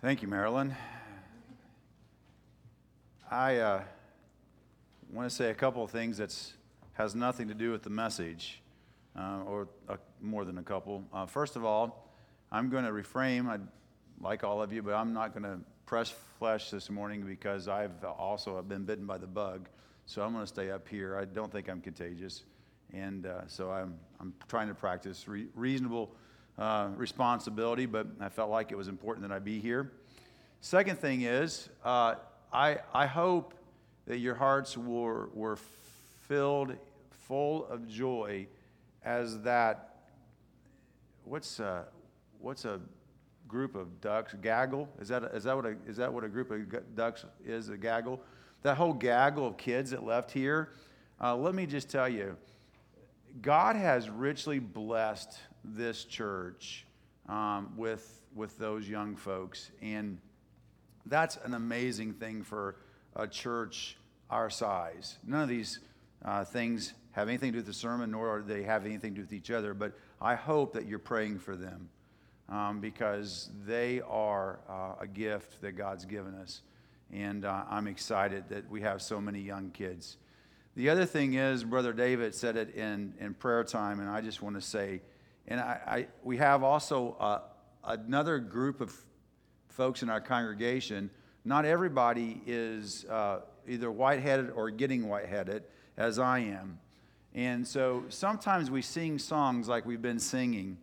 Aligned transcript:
Thank 0.00 0.22
you, 0.22 0.28
Marilyn. 0.28 0.76
I 3.28 3.56
uh, 3.56 3.82
want 5.12 5.28
to 5.28 5.34
say 5.34 5.50
a 5.50 5.54
couple 5.54 5.82
of 5.82 5.90
things 5.90 6.18
that 6.18 6.32
has 6.92 7.16
nothing 7.16 7.48
to 7.48 7.54
do 7.54 7.72
with 7.72 7.82
the 7.82 7.90
message, 7.90 8.62
uh, 9.18 9.40
or 9.44 9.66
uh, 9.88 9.96
more 10.20 10.44
than 10.44 10.58
a 10.58 10.62
couple. 10.62 11.02
Uh, 11.12 11.26
first 11.26 11.56
of 11.56 11.64
all, 11.64 12.12
I'm 12.52 12.70
going 12.70 12.84
to 12.84 12.92
reframe, 12.92 13.48
I'd 13.48 13.66
like 14.20 14.44
all 14.44 14.62
of 14.62 14.72
you, 14.72 14.84
but 14.84 14.94
I'm 14.94 15.12
not 15.12 15.32
going 15.34 15.42
to 15.42 15.58
press 15.84 16.14
flesh 16.38 16.70
this 16.70 16.90
morning 16.90 17.22
because 17.22 17.66
I've 17.66 18.04
also 18.04 18.62
been 18.62 18.84
bitten 18.84 19.04
by 19.04 19.18
the 19.18 19.26
bug. 19.26 19.68
So 20.06 20.22
I'm 20.22 20.32
going 20.32 20.44
to 20.44 20.46
stay 20.48 20.70
up 20.70 20.86
here. 20.86 21.18
I 21.18 21.24
don't 21.24 21.50
think 21.50 21.68
I'm 21.68 21.80
contagious. 21.80 22.44
And 22.92 23.26
uh, 23.26 23.48
so 23.48 23.72
I'm, 23.72 23.98
I'm 24.20 24.32
trying 24.46 24.68
to 24.68 24.74
practice 24.74 25.26
re- 25.26 25.48
reasonable 25.56 26.14
uh, 26.58 26.88
responsibility, 26.96 27.86
but 27.86 28.06
I 28.20 28.28
felt 28.28 28.50
like 28.50 28.72
it 28.72 28.76
was 28.76 28.88
important 28.88 29.28
that 29.28 29.34
I 29.34 29.38
be 29.38 29.60
here. 29.60 29.92
Second 30.60 30.98
thing 30.98 31.22
is, 31.22 31.68
uh, 31.84 32.16
I, 32.52 32.78
I 32.92 33.06
hope 33.06 33.54
that 34.06 34.18
your 34.18 34.34
hearts 34.34 34.76
were, 34.76 35.28
were 35.34 35.56
filled 36.26 36.74
full 37.26 37.66
of 37.66 37.86
joy 37.88 38.46
as 39.04 39.40
that, 39.42 39.96
what's, 41.24 41.60
uh, 41.60 41.84
what's 42.40 42.64
a 42.64 42.80
group 43.46 43.74
of 43.74 44.00
ducks? 44.00 44.34
Gaggle? 44.42 44.88
Is 45.00 45.08
that, 45.08 45.24
is, 45.34 45.44
that 45.44 45.54
what 45.54 45.66
a, 45.66 45.76
is 45.86 45.96
that 45.98 46.12
what 46.12 46.24
a 46.24 46.28
group 46.28 46.50
of 46.50 46.96
ducks 46.96 47.24
is, 47.44 47.68
a 47.68 47.76
gaggle? 47.76 48.20
That 48.62 48.76
whole 48.76 48.92
gaggle 48.92 49.46
of 49.46 49.56
kids 49.56 49.90
that 49.90 50.04
left 50.04 50.32
here, 50.32 50.70
uh, 51.20 51.36
let 51.36 51.54
me 51.54 51.66
just 51.66 51.88
tell 51.88 52.08
you, 52.08 52.36
God 53.40 53.76
has 53.76 54.10
richly 54.10 54.58
blessed 54.58 55.38
this 55.74 56.04
church 56.04 56.86
um, 57.28 57.72
with, 57.76 58.20
with 58.34 58.58
those 58.58 58.88
young 58.88 59.16
folks. 59.16 59.70
And 59.82 60.18
that's 61.06 61.36
an 61.44 61.54
amazing 61.54 62.14
thing 62.14 62.42
for 62.42 62.76
a 63.16 63.26
church 63.26 63.96
our 64.30 64.50
size. 64.50 65.16
None 65.26 65.42
of 65.42 65.48
these 65.48 65.80
uh, 66.24 66.44
things 66.44 66.94
have 67.12 67.28
anything 67.28 67.48
to 67.48 67.52
do 67.52 67.58
with 67.58 67.66
the 67.66 67.72
sermon, 67.72 68.10
nor 68.10 68.40
do 68.40 68.52
they 68.52 68.62
have 68.62 68.84
anything 68.84 69.14
to 69.14 69.16
do 69.16 69.22
with 69.22 69.32
each 69.32 69.50
other. 69.50 69.74
But 69.74 69.92
I 70.20 70.34
hope 70.34 70.72
that 70.74 70.86
you're 70.86 70.98
praying 70.98 71.38
for 71.38 71.56
them 71.56 71.88
um, 72.48 72.80
because 72.80 73.50
they 73.66 74.00
are 74.02 74.60
uh, 74.68 74.94
a 75.00 75.06
gift 75.06 75.60
that 75.62 75.72
God's 75.72 76.04
given 76.04 76.34
us. 76.34 76.62
And 77.12 77.44
uh, 77.44 77.64
I'm 77.70 77.86
excited 77.86 78.44
that 78.50 78.70
we 78.70 78.82
have 78.82 79.00
so 79.00 79.20
many 79.20 79.40
young 79.40 79.70
kids. 79.70 80.18
The 80.76 80.90
other 80.90 81.06
thing 81.06 81.34
is, 81.34 81.64
Brother 81.64 81.92
David 81.92 82.34
said 82.34 82.56
it 82.56 82.74
in, 82.74 83.14
in 83.18 83.34
prayer 83.34 83.64
time, 83.64 83.98
and 84.00 84.08
I 84.08 84.20
just 84.20 84.42
want 84.42 84.54
to 84.54 84.62
say, 84.62 85.00
and 85.48 85.60
I, 85.60 85.80
I 85.86 86.06
we 86.22 86.36
have 86.36 86.62
also 86.62 87.16
uh, 87.18 87.40
another 87.84 88.38
group 88.38 88.80
of 88.80 88.94
folks 89.68 90.02
in 90.02 90.10
our 90.10 90.20
congregation. 90.20 91.10
Not 91.44 91.64
everybody 91.64 92.40
is 92.46 93.04
uh, 93.06 93.40
either 93.66 93.90
white-headed 93.90 94.50
or 94.50 94.70
getting 94.70 95.08
white-headed, 95.08 95.64
as 95.96 96.18
I 96.18 96.40
am. 96.40 96.78
And 97.34 97.66
so 97.66 98.04
sometimes 98.08 98.70
we 98.70 98.82
sing 98.82 99.18
songs 99.18 99.68
like 99.68 99.86
we've 99.86 100.02
been 100.02 100.18
singing. 100.18 100.78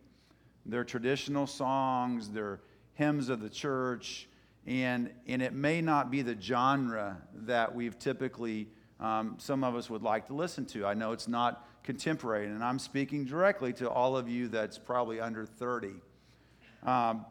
They're 0.64 0.84
traditional 0.84 1.46
songs, 1.46 2.28
they're 2.30 2.60
hymns 2.94 3.28
of 3.28 3.40
the 3.40 3.50
church, 3.50 4.28
and, 4.66 5.10
and 5.28 5.42
it 5.42 5.52
may 5.52 5.80
not 5.80 6.10
be 6.10 6.22
the 6.22 6.36
genre 6.40 7.18
that 7.44 7.74
we've 7.74 7.98
typically 7.98 8.68
um, 8.98 9.34
some 9.38 9.62
of 9.62 9.76
us 9.76 9.90
would 9.90 10.02
like 10.02 10.26
to 10.28 10.34
listen 10.34 10.64
to. 10.66 10.86
I 10.86 10.94
know 10.94 11.12
it's 11.12 11.28
not 11.28 11.68
contemporary, 11.86 12.46
and 12.46 12.62
I'm 12.62 12.78
speaking 12.78 13.24
directly 13.24 13.72
to 13.74 13.88
all 13.88 14.16
of 14.16 14.28
you 14.28 14.48
that's 14.48 14.76
probably 14.76 15.20
under 15.20 15.46
30. 15.46 15.92
Um, 16.82 17.24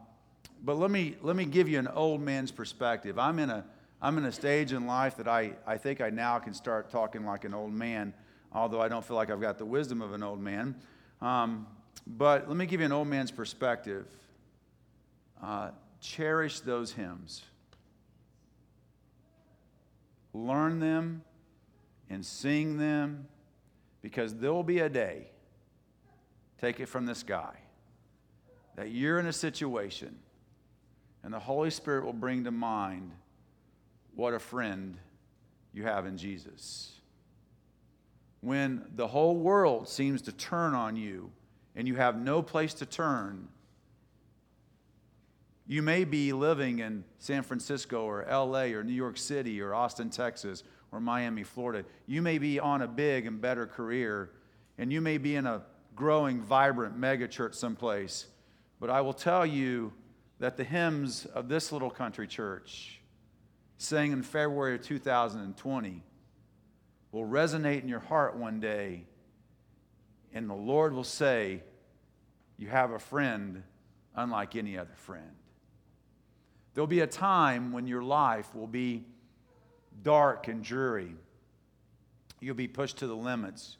but 0.64 0.78
let 0.78 0.90
me, 0.90 1.16
let 1.20 1.36
me 1.36 1.44
give 1.44 1.68
you 1.68 1.78
an 1.78 1.86
old 1.86 2.22
man's 2.22 2.50
perspective. 2.50 3.18
I'm 3.18 3.38
in 3.38 3.50
a, 3.50 3.64
I'm 4.00 4.18
in 4.18 4.24
a 4.24 4.32
stage 4.32 4.72
in 4.72 4.86
life 4.86 5.18
that 5.18 5.28
I, 5.28 5.52
I 5.66 5.76
think 5.76 6.00
I 6.00 6.10
now 6.10 6.38
can 6.38 6.54
start 6.54 6.90
talking 6.90 7.24
like 7.24 7.44
an 7.44 7.54
old 7.54 7.72
man, 7.72 8.14
although 8.52 8.80
I 8.80 8.88
don't 8.88 9.04
feel 9.04 9.16
like 9.16 9.30
I've 9.30 9.40
got 9.40 9.58
the 9.58 9.66
wisdom 9.66 10.00
of 10.00 10.14
an 10.14 10.22
old 10.22 10.40
man. 10.40 10.74
Um, 11.20 11.66
but 12.06 12.48
let 12.48 12.56
me 12.56 12.66
give 12.66 12.80
you 12.80 12.86
an 12.86 12.92
old 12.92 13.08
man's 13.08 13.30
perspective. 13.30 14.06
Uh, 15.42 15.70
cherish 16.00 16.60
those 16.60 16.92
hymns, 16.92 17.42
learn 20.32 20.80
them 20.80 21.22
and 22.08 22.24
sing 22.24 22.78
them 22.78 23.26
because 24.06 24.36
there 24.36 24.52
will 24.52 24.62
be 24.62 24.78
a 24.78 24.88
day, 24.88 25.26
take 26.60 26.78
it 26.78 26.86
from 26.86 27.06
this 27.06 27.24
guy, 27.24 27.56
that 28.76 28.92
you're 28.92 29.18
in 29.18 29.26
a 29.26 29.32
situation 29.32 30.16
and 31.24 31.34
the 31.34 31.40
Holy 31.40 31.70
Spirit 31.70 32.04
will 32.04 32.12
bring 32.12 32.44
to 32.44 32.52
mind 32.52 33.10
what 34.14 34.32
a 34.32 34.38
friend 34.38 34.96
you 35.72 35.82
have 35.82 36.06
in 36.06 36.16
Jesus. 36.16 37.00
When 38.42 38.84
the 38.94 39.08
whole 39.08 39.34
world 39.34 39.88
seems 39.88 40.22
to 40.22 40.32
turn 40.32 40.72
on 40.72 40.94
you 40.94 41.32
and 41.74 41.88
you 41.88 41.96
have 41.96 42.16
no 42.16 42.42
place 42.42 42.74
to 42.74 42.86
turn, 42.86 43.48
you 45.66 45.82
may 45.82 46.04
be 46.04 46.32
living 46.32 46.78
in 46.78 47.02
San 47.18 47.42
Francisco 47.42 48.02
or 48.02 48.24
LA 48.30 48.66
or 48.66 48.84
New 48.84 48.92
York 48.92 49.16
City 49.18 49.60
or 49.60 49.74
Austin, 49.74 50.10
Texas 50.10 50.62
or 50.92 51.00
Miami, 51.00 51.42
Florida. 51.42 51.86
You 52.06 52.22
may 52.22 52.38
be 52.38 52.60
on 52.60 52.82
a 52.82 52.88
big 52.88 53.26
and 53.26 53.40
better 53.40 53.66
career, 53.66 54.30
and 54.78 54.92
you 54.92 55.00
may 55.00 55.18
be 55.18 55.36
in 55.36 55.46
a 55.46 55.62
growing, 55.94 56.42
vibrant 56.42 56.98
megachurch 56.98 57.54
someplace. 57.54 58.26
But 58.78 58.90
I 58.90 59.00
will 59.00 59.14
tell 59.14 59.44
you 59.44 59.92
that 60.38 60.56
the 60.56 60.64
hymns 60.64 61.24
of 61.26 61.48
this 61.48 61.72
little 61.72 61.90
country 61.90 62.26
church, 62.26 63.00
sang 63.78 64.12
in 64.12 64.22
February 64.22 64.74
of 64.76 64.82
2020, 64.82 66.02
will 67.12 67.26
resonate 67.26 67.82
in 67.82 67.88
your 67.88 68.00
heart 68.00 68.36
one 68.36 68.60
day, 68.60 69.04
and 70.34 70.48
the 70.48 70.54
Lord 70.54 70.92
will 70.92 71.04
say, 71.04 71.62
You 72.58 72.68
have 72.68 72.90
a 72.90 72.98
friend 72.98 73.62
unlike 74.14 74.56
any 74.56 74.76
other 74.76 74.94
friend. 74.94 75.30
There'll 76.74 76.86
be 76.86 77.00
a 77.00 77.06
time 77.06 77.72
when 77.72 77.86
your 77.86 78.02
life 78.02 78.54
will 78.54 78.66
be 78.66 79.06
dark 80.02 80.48
and 80.48 80.62
dreary. 80.62 81.14
You'll 82.40 82.54
be 82.54 82.68
pushed 82.68 82.98
to 82.98 83.06
the 83.06 83.16
limits. 83.16 83.76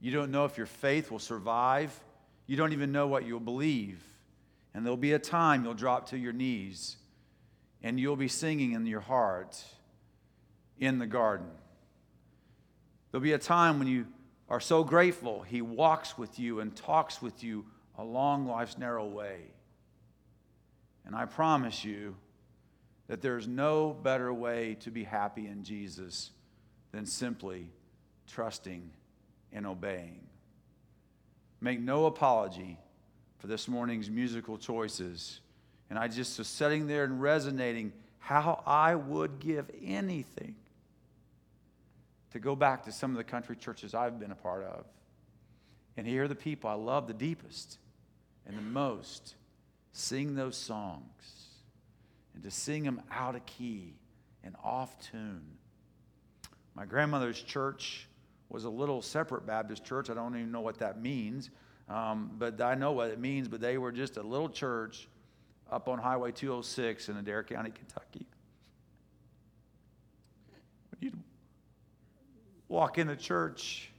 You 0.00 0.12
don't 0.12 0.30
know 0.30 0.44
if 0.44 0.56
your 0.56 0.66
faith 0.66 1.10
will 1.10 1.18
survive. 1.18 1.98
You 2.46 2.56
don't 2.56 2.72
even 2.72 2.92
know 2.92 3.06
what 3.06 3.26
you'll 3.26 3.40
believe. 3.40 4.02
And 4.74 4.84
there'll 4.84 4.96
be 4.96 5.12
a 5.12 5.18
time 5.18 5.64
you'll 5.64 5.74
drop 5.74 6.10
to 6.10 6.18
your 6.18 6.32
knees 6.32 6.96
and 7.82 7.98
you'll 7.98 8.16
be 8.16 8.28
singing 8.28 8.72
in 8.72 8.86
your 8.86 9.00
heart 9.00 9.62
in 10.78 10.98
the 10.98 11.06
garden. 11.06 11.48
There'll 13.10 13.22
be 13.22 13.32
a 13.32 13.38
time 13.38 13.78
when 13.78 13.88
you 13.88 14.06
are 14.48 14.60
so 14.60 14.84
grateful 14.84 15.42
he 15.42 15.62
walks 15.62 16.16
with 16.16 16.38
you 16.38 16.60
and 16.60 16.74
talks 16.74 17.20
with 17.20 17.42
you 17.42 17.66
along 17.96 18.46
life's 18.46 18.78
narrow 18.78 19.06
way. 19.06 19.40
And 21.04 21.14
I 21.14 21.24
promise 21.24 21.84
you, 21.84 22.16
that 23.08 23.22
there's 23.22 23.48
no 23.48 23.96
better 24.02 24.32
way 24.32 24.76
to 24.80 24.90
be 24.90 25.02
happy 25.02 25.46
in 25.46 25.64
Jesus 25.64 26.30
than 26.92 27.06
simply 27.06 27.70
trusting 28.26 28.90
and 29.52 29.66
obeying. 29.66 30.20
Make 31.60 31.80
no 31.80 32.06
apology 32.06 32.78
for 33.38 33.46
this 33.46 33.66
morning's 33.66 34.10
musical 34.10 34.58
choices. 34.58 35.40
And 35.90 35.98
I 35.98 36.08
just 36.08 36.38
was 36.38 36.48
sitting 36.48 36.86
there 36.86 37.04
and 37.04 37.20
resonating 37.20 37.92
how 38.18 38.62
I 38.66 38.94
would 38.94 39.40
give 39.40 39.70
anything 39.82 40.54
to 42.32 42.38
go 42.38 42.54
back 42.54 42.84
to 42.84 42.92
some 42.92 43.10
of 43.10 43.16
the 43.16 43.24
country 43.24 43.56
churches 43.56 43.94
I've 43.94 44.20
been 44.20 44.32
a 44.32 44.36
part 44.36 44.64
of 44.64 44.84
and 45.96 46.06
hear 46.06 46.28
the 46.28 46.34
people 46.34 46.68
I 46.68 46.74
love 46.74 47.06
the 47.06 47.14
deepest 47.14 47.78
and 48.46 48.56
the 48.56 48.62
most 48.62 49.34
sing 49.92 50.34
those 50.34 50.56
songs 50.56 51.47
and 52.38 52.44
to 52.44 52.52
sing 52.52 52.84
them 52.84 53.02
out 53.10 53.34
of 53.34 53.44
key 53.46 53.96
and 54.44 54.54
off 54.62 54.96
tune. 55.00 55.42
My 56.76 56.84
grandmother's 56.84 57.42
church 57.42 58.06
was 58.48 58.62
a 58.62 58.70
little 58.70 59.02
separate 59.02 59.44
Baptist 59.44 59.84
church. 59.84 60.08
I 60.08 60.14
don't 60.14 60.36
even 60.36 60.52
know 60.52 60.60
what 60.60 60.78
that 60.78 61.02
means, 61.02 61.50
um, 61.88 62.30
but 62.38 62.60
I 62.60 62.76
know 62.76 62.92
what 62.92 63.10
it 63.10 63.18
means. 63.18 63.48
But 63.48 63.60
they 63.60 63.76
were 63.76 63.90
just 63.90 64.18
a 64.18 64.22
little 64.22 64.48
church 64.48 65.08
up 65.68 65.88
on 65.88 65.98
Highway 65.98 66.30
206 66.30 67.08
in 67.08 67.16
Adair 67.16 67.42
County, 67.42 67.72
Kentucky. 67.72 68.24
When 70.90 71.10
you 71.10 71.18
walk 72.68 72.98
in 72.98 73.08
the 73.08 73.16
church, 73.16 73.90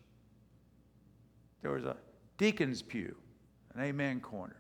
there 1.62 1.72
was 1.72 1.84
a 1.84 1.98
deacon's 2.38 2.82
pew, 2.82 3.18
an 3.76 3.82
amen 3.82 4.22
corner. 4.22 4.56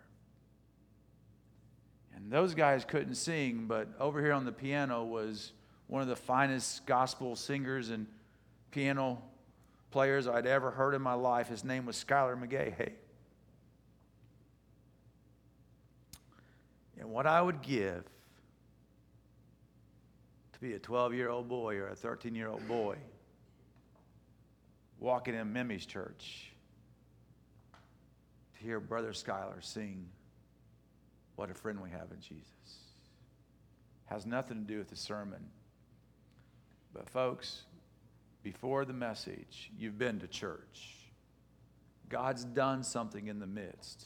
And 2.20 2.32
those 2.32 2.54
guys 2.54 2.86
couldn't 2.86 3.16
sing, 3.16 3.66
but 3.68 3.88
over 4.00 4.22
here 4.22 4.34
on 4.34 4.46
the 4.46 4.52
piano 4.52 5.04
was 5.04 5.54
one 5.88 6.02
of 6.02 6.08
the 6.08 6.16
finest 6.16 6.86
gospel 6.86 7.36
singers 7.36 7.90
and 7.90 8.06
piano 8.72 9.22
players 9.92 10.28
I'd 10.28 10.46
ever 10.46 10.70
heard 10.70 10.94
in 10.94 11.02
my 11.02 11.14
life. 11.14 11.48
His 11.48 11.64
name 11.64 11.86
was 11.86 12.04
Skylar 12.04 12.40
McGahey. 12.40 12.92
And 17.00 17.10
what 17.10 17.26
I 17.26 17.42
would 17.42 17.62
give 17.62 18.04
to 20.54 20.60
be 20.60 20.74
a 20.74 20.80
12 20.80 21.14
year 21.14 21.30
old 21.30 21.48
boy 21.48 21.78
or 21.78 21.88
a 21.88 21.96
13 21.96 22.36
year 22.36 22.50
old 22.50 22.68
boy 22.68 22.98
walking 25.00 25.34
in 25.34 25.54
Mimi's 25.54 25.86
church 25.86 26.52
to 28.58 28.64
hear 28.64 28.82
Brother 28.82 29.14
Skylar 29.14 29.64
sing, 29.64 30.06
What 31.40 31.50
a 31.50 31.54
Friend 31.54 31.80
We 31.82 31.90
Have 31.92 32.12
in 32.12 32.20
Jesus. 32.20 32.44
Has 34.08 34.26
nothing 34.26 34.58
to 34.58 34.68
do 34.68 34.78
with 34.78 34.90
the 34.90 34.98
sermon. 34.98 35.40
But, 36.94 37.08
folks, 37.08 37.62
before 38.44 38.84
the 38.84 38.92
message, 38.92 39.72
you've 39.80 39.98
been 39.98 40.20
to 40.20 40.28
church. 40.28 40.98
God's 42.10 42.44
done 42.44 42.84
something 42.84 43.28
in 43.28 43.40
the 43.40 43.48
midst. 43.48 44.04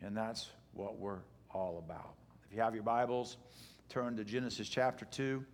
And 0.00 0.16
that's 0.16 0.48
what 0.74 1.00
we're 1.00 1.22
all 1.50 1.82
about. 1.84 2.14
If 2.48 2.54
you 2.54 2.62
have 2.62 2.72
your 2.72 2.84
Bibles, 2.84 3.36
turn 3.88 4.16
to 4.16 4.22
Genesis 4.22 4.68
chapter 4.68 5.06
2, 5.06 5.44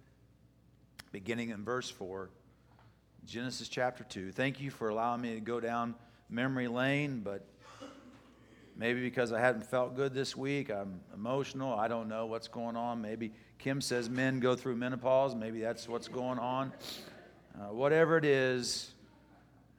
beginning 1.13 1.49
in 1.49 1.65
verse 1.65 1.89
4. 1.89 2.29
Genesis 3.25 3.69
chapter 3.69 4.05
2. 4.05 4.33
Thank 4.33 4.61
you 4.61 4.71
for 4.71 4.91
allowing 4.91 5.23
me 5.23 5.33
to 5.33 5.41
go 5.41 5.61
down 5.61 5.95
memory 6.29 6.69
lane, 6.69 7.23
but 7.25 7.47
maybe 8.77 9.01
because 9.01 9.33
I 9.33 9.41
hadn't 9.41 9.67
felt 9.67 9.97
good 9.97 10.15
this 10.15 10.37
week, 10.37 10.71
I'm 10.71 11.01
emotional. 11.15 11.75
I 11.75 11.89
don't 11.89 12.09
know 12.09 12.27
what's 12.27 12.49
going 12.49 12.77
on. 12.77 13.01
Maybe 13.01 13.33
Kim 13.59 13.81
says 13.81 14.11
men 14.11 14.41
go 14.41 14.57
through 14.57 14.77
menopause. 14.77 15.35
Maybe 15.35 15.61
that's 15.61 15.89
what's 15.89 16.09
going 16.09 16.39
on. 16.39 16.73
Uh, 17.55 17.73
whatever 17.73 18.17
it 18.17 18.25
is, 18.25 18.91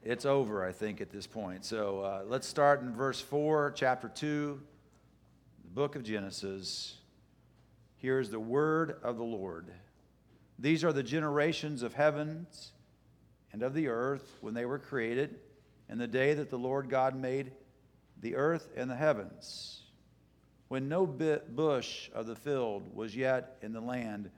it's 0.03 0.25
over, 0.25 0.65
I 0.65 0.71
think, 0.71 1.01
at 1.01 1.09
this 1.09 1.27
point. 1.27 1.65
So 1.65 2.01
uh, 2.01 2.23
let's 2.27 2.47
start 2.47 2.81
in 2.81 2.93
verse 2.93 3.19
4, 3.19 3.73
chapter 3.75 4.07
2, 4.07 4.61
the 5.63 5.69
book 5.71 5.95
of 5.95 6.03
Genesis. 6.03 6.97
Here's 7.97 8.29
the 8.29 8.39
word 8.39 8.97
of 9.03 9.17
the 9.17 9.23
Lord. 9.23 9.71
These 10.57 10.83
are 10.83 10.93
the 10.93 11.03
generations 11.03 11.81
of 11.81 11.93
heavens 11.93 12.71
and 13.51 13.61
of 13.61 13.73
the 13.73 13.87
earth 13.87 14.37
when 14.41 14.53
they 14.53 14.65
were 14.65 14.79
created, 14.79 15.35
and 15.89 15.99
the 15.99 16.07
day 16.07 16.33
that 16.33 16.49
the 16.49 16.57
Lord 16.57 16.89
God 16.89 17.15
made 17.15 17.51
the 18.21 18.35
earth 18.35 18.71
and 18.75 18.89
the 18.89 18.95
heavens, 18.95 19.83
when 20.67 20.89
no 20.89 21.05
bush 21.05 22.09
of 22.13 22.25
the 22.25 22.35
field 22.35 22.95
was 22.95 23.15
yet 23.15 23.57
in 23.61 23.71
the 23.71 23.81
land, 23.81 24.29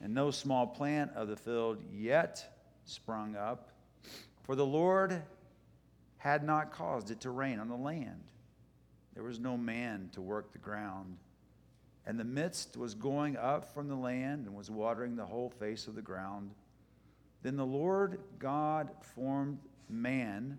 and 0.00 0.14
no 0.14 0.30
small 0.30 0.66
plant 0.66 1.12
of 1.14 1.28
the 1.28 1.36
field 1.36 1.78
yet 1.92 2.44
sprung 2.84 3.36
up, 3.36 3.70
for 4.42 4.56
the 4.56 4.66
Lord 4.66 5.22
had 6.18 6.44
not 6.44 6.72
caused 6.72 7.10
it 7.10 7.20
to 7.20 7.30
rain 7.30 7.58
on 7.58 7.68
the 7.68 7.76
land. 7.76 8.22
There 9.14 9.22
was 9.22 9.38
no 9.38 9.56
man 9.56 10.10
to 10.12 10.20
work 10.20 10.52
the 10.52 10.58
ground. 10.58 11.16
And 12.06 12.18
the 12.18 12.24
mist 12.24 12.76
was 12.76 12.94
going 12.94 13.36
up 13.36 13.72
from 13.72 13.88
the 13.88 13.94
land 13.94 14.46
and 14.46 14.54
was 14.54 14.70
watering 14.70 15.16
the 15.16 15.24
whole 15.24 15.50
face 15.50 15.86
of 15.86 15.94
the 15.94 16.02
ground. 16.02 16.50
Then 17.42 17.56
the 17.56 17.64
Lord 17.64 18.20
God 18.38 18.90
formed 19.14 19.58
man 19.88 20.58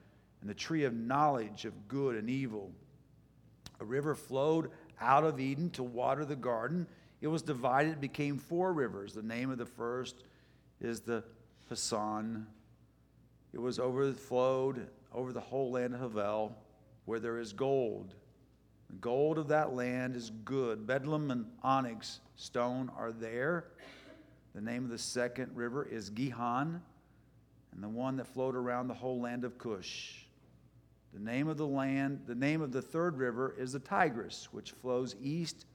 and 0.41 0.49
the 0.49 0.55
tree 0.55 0.83
of 0.83 0.93
knowledge 0.93 1.65
of 1.65 1.87
good 1.87 2.15
and 2.15 2.29
evil. 2.29 2.71
A 3.79 3.85
river 3.85 4.15
flowed 4.15 4.71
out 4.99 5.23
of 5.23 5.39
Eden 5.39 5.69
to 5.71 5.83
water 5.83 6.25
the 6.25 6.35
garden. 6.35 6.87
It 7.21 7.27
was 7.27 7.41
divided, 7.41 7.93
it 7.93 8.01
became 8.01 8.37
four 8.37 8.73
rivers. 8.73 9.13
The 9.13 9.23
name 9.23 9.51
of 9.51 9.57
the 9.57 9.65
first 9.65 10.23
is 10.79 11.01
the 11.01 11.23
Pison. 11.69 12.45
It 13.53 13.59
was 13.59 13.79
overflowed 13.79 14.87
over 15.13 15.31
the 15.33 15.41
whole 15.41 15.71
land 15.71 15.93
of 15.93 16.01
Havilah, 16.01 16.51
where 17.05 17.19
there 17.19 17.39
is 17.39 17.53
gold. 17.53 18.15
The 18.89 18.95
gold 18.97 19.37
of 19.37 19.47
that 19.49 19.73
land 19.73 20.15
is 20.15 20.31
good. 20.43 20.85
Bdellium 20.85 21.31
and 21.31 21.45
onyx 21.63 22.19
stone 22.35 22.91
are 22.97 23.11
there. 23.11 23.65
The 24.53 24.61
name 24.61 24.83
of 24.83 24.89
the 24.89 24.97
second 24.97 25.55
river 25.55 25.85
is 25.85 26.09
Gihon 26.09 26.81
and 27.73 27.83
the 27.83 27.89
one 27.89 28.17
that 28.17 28.27
flowed 28.27 28.55
around 28.55 28.87
the 28.87 28.93
whole 28.93 29.21
land 29.21 29.45
of 29.45 29.57
Cush. 29.57 30.25
The 31.13 31.19
name 31.19 31.47
of 31.47 31.57
the 31.57 31.67
land, 31.67 32.21
the 32.25 32.35
name 32.35 32.61
of 32.61 32.71
the 32.71 32.81
third 32.81 33.17
river 33.17 33.55
is 33.57 33.73
the 33.73 33.79
Tigris, 33.79 34.49
which 34.51 34.71
flows 34.71 35.15
east 35.21 35.65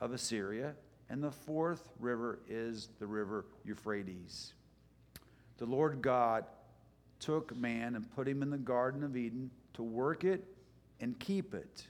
of 0.00 0.12
Assyria, 0.12 0.74
and 1.10 1.22
the 1.22 1.30
fourth 1.30 1.90
river 1.98 2.40
is 2.48 2.88
the 2.98 3.06
river 3.06 3.46
Euphrates. 3.64 4.54
The 5.58 5.66
Lord 5.66 6.02
God 6.02 6.44
took 7.18 7.54
man 7.56 7.94
and 7.94 8.10
put 8.14 8.28
him 8.28 8.42
in 8.42 8.50
the 8.50 8.58
Garden 8.58 9.02
of 9.02 9.16
Eden 9.16 9.50
to 9.74 9.82
work 9.82 10.24
it 10.24 10.44
and 11.00 11.18
keep 11.18 11.54
it. 11.54 11.86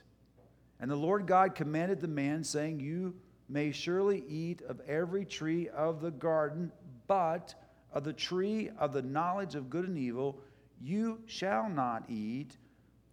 And 0.79 0.91
the 0.91 0.95
Lord 0.95 1.25
God 1.25 1.55
commanded 1.55 2.01
the 2.01 2.07
man, 2.07 2.43
saying, 2.43 2.79
You 2.79 3.15
may 3.49 3.71
surely 3.71 4.23
eat 4.27 4.61
of 4.61 4.81
every 4.81 5.25
tree 5.25 5.69
of 5.69 6.01
the 6.01 6.11
garden, 6.11 6.71
but 7.07 7.55
of 7.93 8.03
the 8.03 8.13
tree 8.13 8.69
of 8.77 8.93
the 8.93 9.01
knowledge 9.01 9.55
of 9.55 9.69
good 9.69 9.87
and 9.87 9.97
evil 9.97 10.41
you 10.79 11.19
shall 11.25 11.69
not 11.69 12.03
eat, 12.07 12.57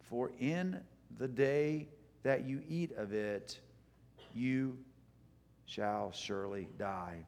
for 0.08 0.30
in 0.38 0.80
the 1.18 1.28
day 1.28 1.88
that 2.22 2.44
you 2.44 2.62
eat 2.68 2.92
of 2.96 3.12
it, 3.12 3.58
you 4.34 4.76
shall 5.66 6.12
surely 6.12 6.68
die. 6.78 7.26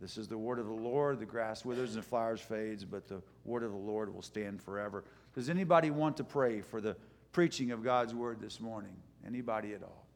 This 0.00 0.18
is 0.18 0.28
the 0.28 0.38
word 0.38 0.58
of 0.58 0.66
the 0.66 0.72
Lord. 0.72 1.18
The 1.18 1.26
grass 1.26 1.64
withers 1.64 1.94
and 1.94 2.02
the 2.02 2.06
flowers 2.06 2.40
fades, 2.40 2.84
but 2.84 3.08
the 3.08 3.22
word 3.44 3.62
of 3.62 3.70
the 3.70 3.78
Lord 3.78 4.12
will 4.12 4.22
stand 4.22 4.62
forever. 4.62 5.04
Does 5.34 5.48
anybody 5.48 5.90
want 5.90 6.16
to 6.18 6.24
pray 6.24 6.60
for 6.60 6.80
the 6.80 6.96
preaching 7.32 7.70
of 7.70 7.82
God's 7.82 8.14
word 8.14 8.40
this 8.40 8.60
morning? 8.60 8.96
Anybody 9.26 9.72
at 9.72 9.82
all? 9.82 10.06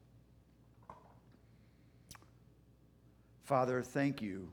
Father, 3.44 3.82
thank 3.82 4.20
you 4.20 4.48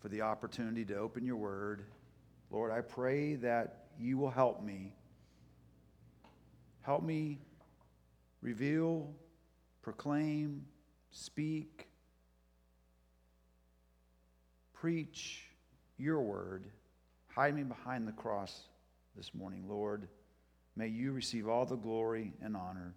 for 0.00 0.08
the 0.08 0.20
opportunity 0.20 0.84
to 0.84 0.96
open 0.96 1.24
your 1.24 1.36
word. 1.36 1.84
Lord, 2.50 2.70
I 2.70 2.82
pray 2.82 3.36
that 3.36 3.86
you 3.98 4.18
will 4.18 4.30
help 4.30 4.62
me. 4.62 4.94
Help 6.82 7.02
me 7.02 7.38
reveal, 8.42 9.12
proclaim, 9.82 10.64
speak, 11.10 11.88
preach 14.72 15.46
your 15.98 16.20
word. 16.20 16.64
Hide 17.28 17.54
me 17.54 17.62
behind 17.62 18.08
the 18.08 18.12
cross 18.12 18.62
this 19.16 19.34
morning, 19.34 19.64
Lord. 19.68 20.08
May 20.74 20.88
you 20.88 21.12
receive 21.12 21.48
all 21.48 21.66
the 21.66 21.76
glory 21.76 22.32
and 22.42 22.56
honor. 22.56 22.94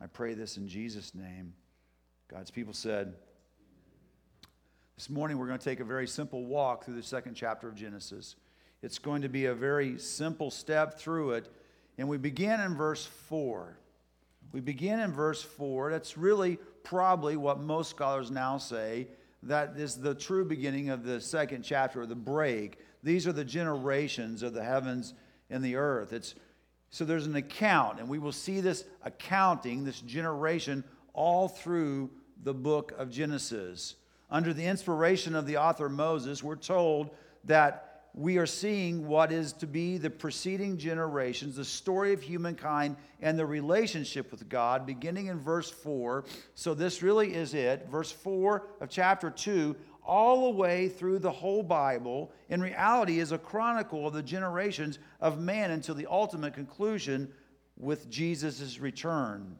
I 0.00 0.06
pray 0.06 0.34
this 0.34 0.56
in 0.56 0.68
Jesus' 0.68 1.14
name. 1.14 1.54
God's 2.28 2.50
people 2.50 2.74
said, 2.74 3.14
this 4.96 5.08
morning, 5.08 5.38
we're 5.38 5.46
going 5.46 5.58
to 5.58 5.64
take 5.64 5.78
a 5.78 5.84
very 5.84 6.08
simple 6.08 6.44
walk 6.44 6.84
through 6.84 6.96
the 6.96 7.02
second 7.04 7.34
chapter 7.34 7.68
of 7.68 7.76
Genesis. 7.76 8.34
It's 8.82 8.98
going 8.98 9.22
to 9.22 9.28
be 9.28 9.46
a 9.46 9.54
very 9.54 9.96
simple 9.98 10.50
step 10.50 10.98
through 10.98 11.32
it. 11.32 11.48
And 11.98 12.08
we 12.08 12.16
begin 12.16 12.60
in 12.60 12.76
verse 12.76 13.04
4. 13.04 13.76
We 14.52 14.60
begin 14.60 15.00
in 15.00 15.12
verse 15.12 15.42
4. 15.42 15.90
That's 15.90 16.16
really 16.16 16.58
probably 16.84 17.36
what 17.36 17.60
most 17.60 17.90
scholars 17.90 18.30
now 18.30 18.56
say 18.56 19.08
that 19.42 19.74
is 19.76 19.96
the 19.96 20.14
true 20.14 20.44
beginning 20.44 20.88
of 20.88 21.04
the 21.04 21.20
second 21.20 21.62
chapter, 21.62 22.00
or 22.02 22.06
the 22.06 22.14
break. 22.14 22.78
These 23.02 23.26
are 23.26 23.32
the 23.32 23.44
generations 23.44 24.42
of 24.42 24.54
the 24.54 24.64
heavens 24.64 25.14
and 25.50 25.62
the 25.62 25.76
earth. 25.76 26.12
It's, 26.12 26.34
so 26.90 27.04
there's 27.04 27.26
an 27.26 27.36
account, 27.36 28.00
and 28.00 28.08
we 28.08 28.18
will 28.18 28.32
see 28.32 28.60
this 28.60 28.84
accounting, 29.02 29.84
this 29.84 30.00
generation, 30.00 30.82
all 31.12 31.46
through 31.46 32.10
the 32.42 32.54
book 32.54 32.92
of 32.96 33.10
Genesis 33.10 33.94
under 34.30 34.52
the 34.52 34.64
inspiration 34.64 35.34
of 35.34 35.46
the 35.46 35.56
author 35.56 35.88
Moses, 35.88 36.42
we're 36.42 36.56
told 36.56 37.10
that 37.44 37.87
we 38.14 38.38
are 38.38 38.46
seeing 38.46 39.06
what 39.06 39.30
is 39.30 39.52
to 39.54 39.66
be 39.66 39.98
the 39.98 40.10
preceding 40.10 40.76
generations, 40.76 41.56
the 41.56 41.64
story 41.64 42.12
of 42.12 42.22
humankind 42.22 42.96
and 43.20 43.38
the 43.38 43.46
relationship 43.46 44.30
with 44.30 44.48
God, 44.48 44.86
beginning 44.86 45.26
in 45.26 45.38
verse 45.38 45.70
4. 45.70 46.24
So, 46.54 46.74
this 46.74 47.02
really 47.02 47.34
is 47.34 47.54
it. 47.54 47.86
Verse 47.90 48.10
4 48.10 48.66
of 48.80 48.88
chapter 48.88 49.30
2, 49.30 49.76
all 50.04 50.50
the 50.50 50.58
way 50.58 50.88
through 50.88 51.18
the 51.18 51.30
whole 51.30 51.62
Bible, 51.62 52.32
in 52.48 52.60
reality, 52.60 53.20
is 53.20 53.32
a 53.32 53.38
chronicle 53.38 54.06
of 54.06 54.14
the 54.14 54.22
generations 54.22 54.98
of 55.20 55.40
man 55.40 55.70
until 55.70 55.94
the 55.94 56.06
ultimate 56.06 56.54
conclusion 56.54 57.32
with 57.76 58.10
Jesus' 58.10 58.80
return. 58.80 59.56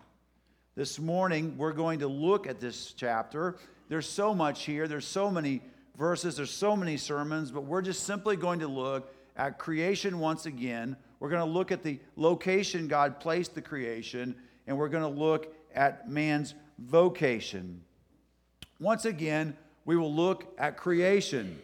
This 0.75 0.99
morning, 0.99 1.57
we're 1.59 1.73
going 1.73 2.01
to 2.01 2.09
look 2.09 2.47
at 2.47 2.61
this 2.61 2.93
chapter 2.93 3.57
there's 3.89 4.09
so 4.09 4.35
much 4.35 4.65
here. 4.65 4.87
There's 4.87 5.07
so 5.07 5.31
many 5.31 5.63
verses. 5.99 6.37
There's 6.37 6.51
so 6.51 6.77
many 6.77 6.97
sermons, 6.97 7.51
but 7.51 7.65
we're 7.65 7.83
just 7.83 8.05
simply 8.05 8.37
going 8.37 8.61
to 8.61 8.69
look 8.69 9.13
at 9.37 9.59
creation 9.59 10.21
once 10.21 10.47
again. 10.47 10.97
We're 11.21 11.29
going 11.29 11.45
to 11.45 11.53
look 11.53 11.73
at 11.73 11.83
the 11.83 11.99
location 12.17 12.87
God 12.87 13.19
placed 13.19 13.55
the 13.55 13.63
creation, 13.63 14.37
and 14.67 14.79
we're 14.79 14.89
going 14.89 15.03
to 15.03 15.21
look 15.21 15.53
at 15.75 16.09
man's 16.09 16.55
vocation. 16.79 17.83
Once 18.79 19.05
again, 19.05 19.57
we 19.85 19.97
will 19.97 20.15
look 20.15 20.55
at 20.59 20.77
creation. 20.77 21.59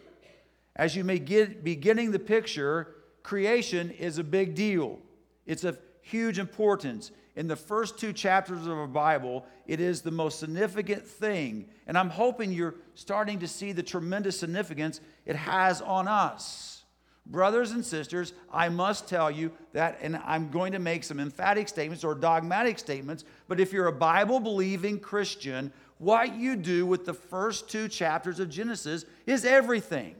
As 0.75 0.95
you 0.95 1.05
may 1.05 1.19
get, 1.19 1.63
be 1.63 1.75
getting 1.75 2.11
the 2.11 2.19
picture, 2.19 2.95
creation 3.23 3.91
is 3.91 4.17
a 4.17 4.23
big 4.23 4.53
deal. 4.53 4.99
It's 5.45 5.63
of 5.63 5.79
huge 6.01 6.37
importance. 6.39 7.11
In 7.35 7.47
the 7.47 7.55
first 7.55 7.99
two 7.99 8.13
chapters 8.13 8.65
of 8.65 8.77
our 8.77 8.87
Bible, 8.87 9.45
it 9.67 9.81
is 9.81 10.01
the 10.01 10.11
most 10.11 10.39
significant 10.39 11.05
thing. 11.05 11.67
And 11.85 11.97
I'm 11.97 12.09
hoping 12.09 12.51
you're 12.51 12.75
starting 12.93 13.39
to 13.39 13.47
see 13.47 13.73
the 13.73 13.83
tremendous 13.83 14.39
significance 14.39 15.01
it 15.25 15.35
has 15.35 15.81
on 15.81 16.07
us. 16.07 16.83
Brothers 17.27 17.71
and 17.71 17.83
sisters, 17.83 18.33
I 18.53 18.69
must 18.69 19.09
tell 19.09 19.31
you 19.31 19.51
that, 19.73 19.97
and 20.01 20.15
I'm 20.25 20.49
going 20.49 20.73
to 20.73 20.79
make 20.79 21.03
some 21.03 21.19
emphatic 21.19 21.67
statements 21.67 22.03
or 22.03 22.13
dogmatic 22.13 22.77
statements, 22.77 23.25
but 23.47 23.59
if 23.59 23.73
you're 23.73 23.87
a 23.87 23.91
Bible 23.91 24.39
believing 24.39 24.99
Christian, 24.99 25.73
what 25.97 26.35
you 26.35 26.55
do 26.55 26.85
with 26.85 27.05
the 27.05 27.15
first 27.15 27.67
two 27.67 27.87
chapters 27.87 28.39
of 28.39 28.49
Genesis 28.49 29.05
is 29.25 29.43
everything. 29.43 30.15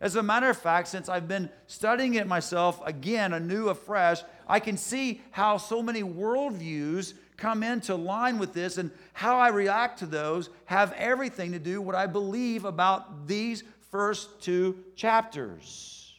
As 0.00 0.16
a 0.16 0.22
matter 0.22 0.48
of 0.48 0.56
fact, 0.56 0.88
since 0.88 1.08
I've 1.08 1.28
been 1.28 1.50
studying 1.66 2.14
it 2.14 2.26
myself 2.26 2.80
again, 2.86 3.34
anew, 3.34 3.68
afresh, 3.68 4.22
I 4.48 4.58
can 4.58 4.76
see 4.78 5.20
how 5.30 5.58
so 5.58 5.82
many 5.82 6.02
worldviews 6.02 7.12
come 7.36 7.62
into 7.62 7.94
line 7.94 8.38
with 8.38 8.54
this 8.54 8.78
and 8.78 8.90
how 9.12 9.38
I 9.38 9.48
react 9.48 9.98
to 9.98 10.06
those 10.06 10.48
have 10.66 10.92
everything 10.92 11.52
to 11.52 11.58
do 11.58 11.80
with 11.80 11.86
what 11.86 11.96
I 11.96 12.06
believe 12.06 12.64
about 12.64 13.26
these 13.26 13.62
first 13.90 14.40
two 14.40 14.78
chapters. 14.96 16.18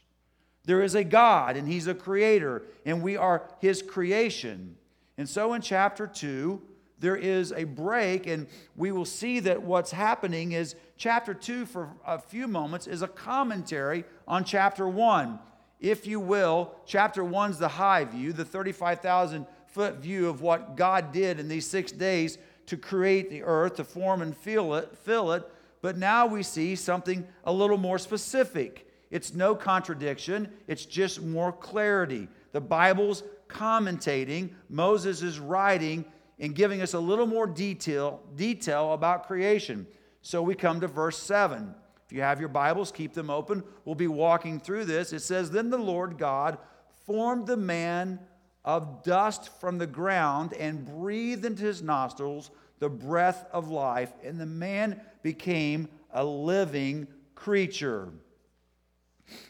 There 0.65 0.83
is 0.83 0.93
a 0.93 1.03
God, 1.03 1.57
and 1.57 1.67
He's 1.67 1.87
a 1.87 1.95
creator, 1.95 2.63
and 2.85 3.01
we 3.01 3.17
are 3.17 3.49
His 3.59 3.81
creation. 3.81 4.75
And 5.17 5.27
so 5.27 5.53
in 5.53 5.61
chapter 5.61 6.05
2, 6.05 6.61
there 6.99 7.15
is 7.15 7.51
a 7.51 7.63
break, 7.63 8.27
and 8.27 8.45
we 8.75 8.91
will 8.91 9.05
see 9.05 9.39
that 9.39 9.63
what's 9.63 9.91
happening 9.91 10.51
is 10.51 10.75
chapter 11.01 11.33
2, 11.33 11.65
for 11.65 11.89
a 12.05 12.19
few 12.19 12.47
moments, 12.47 12.85
is 12.85 13.01
a 13.01 13.07
commentary 13.07 14.03
on 14.27 14.43
chapter 14.43 14.87
1. 14.87 15.39
If 15.79 16.05
you 16.05 16.19
will, 16.19 16.75
chapter 16.85 17.23
1's 17.23 17.57
the 17.57 17.67
high 17.67 18.03
view, 18.03 18.33
the 18.33 18.45
35,000 18.45 19.47
foot 19.65 19.95
view 19.95 20.29
of 20.29 20.41
what 20.41 20.77
God 20.77 21.11
did 21.11 21.39
in 21.39 21.47
these 21.47 21.65
six 21.65 21.91
days 21.91 22.37
to 22.67 22.77
create 22.77 23.31
the 23.31 23.41
earth, 23.41 23.77
to 23.77 23.83
form 23.83 24.21
and 24.21 24.37
fill 24.37 24.75
it, 24.75 24.95
fill 24.95 25.31
it. 25.31 25.43
But 25.81 25.97
now 25.97 26.27
we 26.27 26.43
see 26.43 26.75
something 26.75 27.27
a 27.45 27.51
little 27.51 27.77
more 27.77 27.97
specific. 27.97 28.87
It's 29.09 29.33
no 29.33 29.55
contradiction, 29.55 30.49
it's 30.67 30.85
just 30.85 31.19
more 31.19 31.51
clarity. 31.51 32.27
The 32.51 32.61
Bible's 32.61 33.23
commentating, 33.49 34.51
Moses 34.69 35.23
is 35.23 35.39
writing 35.39 36.05
and 36.37 36.53
giving 36.53 36.79
us 36.83 36.93
a 36.93 36.99
little 36.99 37.25
more 37.25 37.47
detail, 37.47 38.21
detail 38.35 38.93
about 38.93 39.25
creation. 39.25 39.87
So 40.21 40.41
we 40.41 40.55
come 40.55 40.79
to 40.81 40.87
verse 40.87 41.17
7. 41.17 41.73
If 42.05 42.13
you 42.13 42.21
have 42.21 42.39
your 42.39 42.49
Bibles, 42.49 42.91
keep 42.91 43.13
them 43.13 43.29
open. 43.29 43.63
We'll 43.85 43.95
be 43.95 44.07
walking 44.07 44.59
through 44.59 44.85
this. 44.85 45.13
It 45.13 45.21
says, 45.21 45.49
Then 45.49 45.69
the 45.69 45.77
Lord 45.77 46.17
God 46.17 46.57
formed 47.05 47.47
the 47.47 47.57
man 47.57 48.19
of 48.63 49.03
dust 49.03 49.49
from 49.59 49.77
the 49.77 49.87
ground 49.87 50.53
and 50.53 50.85
breathed 50.85 51.45
into 51.45 51.63
his 51.63 51.81
nostrils 51.81 52.51
the 52.79 52.89
breath 52.89 53.45
of 53.53 53.69
life, 53.69 54.11
and 54.23 54.39
the 54.39 54.45
man 54.45 54.99
became 55.21 55.87
a 56.11 56.25
living 56.25 57.07
creature. 57.35 58.09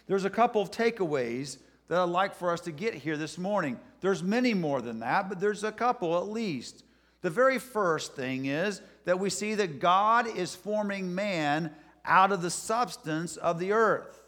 There's 0.07 0.25
a 0.25 0.29
couple 0.29 0.61
of 0.61 0.69
takeaways 0.69 1.57
that 1.87 1.99
I'd 1.99 2.09
like 2.09 2.35
for 2.35 2.51
us 2.51 2.61
to 2.61 2.71
get 2.71 2.93
here 2.93 3.17
this 3.17 3.37
morning. 3.37 3.79
There's 4.01 4.21
many 4.21 4.53
more 4.53 4.81
than 4.81 4.99
that, 4.99 5.29
but 5.29 5.39
there's 5.39 5.63
a 5.63 5.71
couple 5.71 6.17
at 6.17 6.27
least. 6.27 6.83
The 7.21 7.29
very 7.29 7.57
first 7.57 8.15
thing 8.15 8.45
is 8.45 8.81
that 9.05 9.19
we 9.19 9.29
see 9.29 9.55
that 9.55 9.79
God 9.79 10.27
is 10.27 10.55
forming 10.55 11.13
man 11.13 11.71
out 12.05 12.31
of 12.31 12.41
the 12.41 12.49
substance 12.49 13.37
of 13.37 13.59
the 13.59 13.71
earth. 13.71 14.21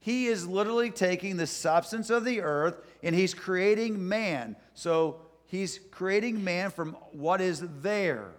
He 0.00 0.26
is 0.26 0.46
literally 0.46 0.90
taking 0.90 1.36
the 1.36 1.46
substance 1.46 2.10
of 2.10 2.24
the 2.24 2.42
earth 2.42 2.76
and 3.02 3.14
he's 3.14 3.32
creating 3.32 4.06
man. 4.06 4.56
So 4.74 5.22
he's 5.46 5.80
creating 5.90 6.44
man 6.44 6.70
from 6.70 6.92
what 7.12 7.40
is 7.40 7.64
there. 7.80 8.32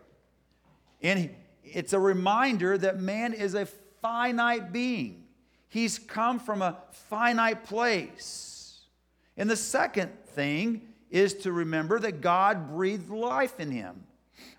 And 1.01 1.31
it's 1.63 1.93
a 1.93 1.99
reminder 1.99 2.77
that 2.77 2.99
man 2.99 3.33
is 3.33 3.55
a 3.55 3.65
finite 4.01 4.71
being. 4.71 5.23
He's 5.67 5.97
come 5.99 6.39
from 6.39 6.61
a 6.61 6.77
finite 6.91 7.63
place. 7.65 8.79
And 9.35 9.49
the 9.49 9.57
second 9.57 10.11
thing 10.27 10.81
is 11.09 11.33
to 11.33 11.51
remember 11.51 11.99
that 11.99 12.21
God 12.21 12.69
breathed 12.69 13.09
life 13.09 13.59
in 13.59 13.71
him, 13.71 14.04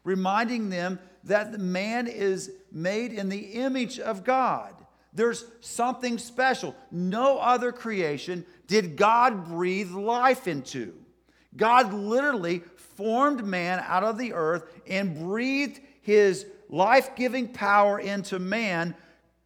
reminding 0.04 0.71
them 0.71 0.99
that 1.25 1.59
man 1.59 2.06
is 2.06 2.52
made 2.71 3.12
in 3.12 3.28
the 3.28 3.38
image 3.38 3.99
of 3.99 4.25
God. 4.25 4.75
There's 5.12 5.45
something 5.61 6.18
special. 6.18 6.75
No 6.90 7.38
other 7.38 7.73
creation 7.73 8.45
did 8.66 8.97
God 8.97 9.49
breathe 9.49 9.90
life 9.90 10.47
into. 10.47 10.95
God 11.56 11.92
literally 11.95 12.62
formed 12.76 13.45
man 13.45 13.83
out 13.87 14.04
of 14.04 14.18
the 14.18 14.35
earth 14.35 14.64
and 14.87 15.18
breathed 15.18 15.80
his 16.02 16.47
life 16.68 17.16
giving 17.16 17.49
power 17.49 17.99
into 17.99 18.38
man 18.38 18.95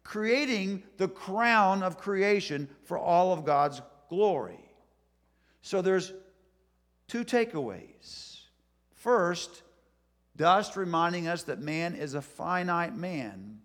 creating 0.03 0.83
the 0.97 1.07
crown 1.07 1.83
of 1.83 1.97
creation 1.97 2.67
for 2.83 2.97
all 2.97 3.31
of 3.31 3.45
God's 3.45 3.81
glory. 4.09 4.59
So 5.61 5.81
there's 5.81 6.11
two 7.07 7.23
takeaways. 7.23 8.41
First, 8.93 9.63
dust 10.41 10.75
reminding 10.75 11.27
us 11.27 11.43
that 11.43 11.59
man 11.59 11.93
is 11.93 12.15
a 12.15 12.21
finite 12.21 12.95
man. 12.95 13.59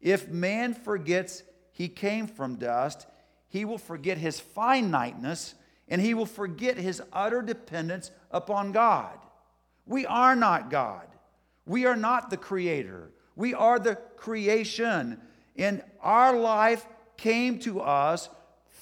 If 0.00 0.28
man 0.28 0.74
forgets 0.74 1.44
he 1.70 1.86
came 1.86 2.26
from 2.26 2.56
dust, 2.56 3.06
he 3.46 3.64
will 3.64 3.78
forget 3.78 4.18
his 4.18 4.40
finiteness 4.40 5.54
and 5.86 6.00
he 6.00 6.14
will 6.14 6.26
forget 6.26 6.76
his 6.76 7.00
utter 7.12 7.40
dependence 7.40 8.10
upon 8.32 8.72
God. 8.72 9.16
We 9.86 10.06
are 10.06 10.34
not 10.34 10.70
God. 10.70 11.06
We 11.66 11.86
are 11.86 11.94
not 11.94 12.30
the 12.30 12.36
creator. 12.36 13.12
We 13.36 13.54
are 13.54 13.78
the 13.78 13.94
creation. 14.16 15.20
And 15.54 15.84
our 16.00 16.36
life 16.36 16.84
came 17.16 17.60
to 17.60 17.80
us 17.80 18.28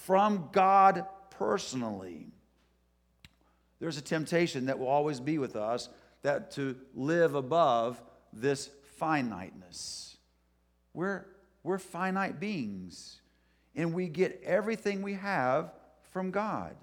from 0.05 0.49
God 0.51 1.05
personally. 1.29 2.31
There's 3.79 3.99
a 3.99 4.01
temptation 4.01 4.65
that 4.65 4.79
will 4.79 4.87
always 4.87 5.19
be 5.19 5.37
with 5.37 5.55
us 5.55 5.87
that 6.27 6.51
to 6.51 6.75
live 6.93 7.35
above 7.35 8.03
this 8.33 8.69
finiteness. 8.97 10.17
We're, 10.93 11.25
we're 11.63 11.77
finite 11.77 12.37
beings, 12.37 13.21
and 13.77 13.93
we 13.93 14.09
get 14.09 14.41
everything 14.43 15.01
we 15.01 15.13
have 15.13 15.71
from 16.11 16.31
God. 16.31 16.75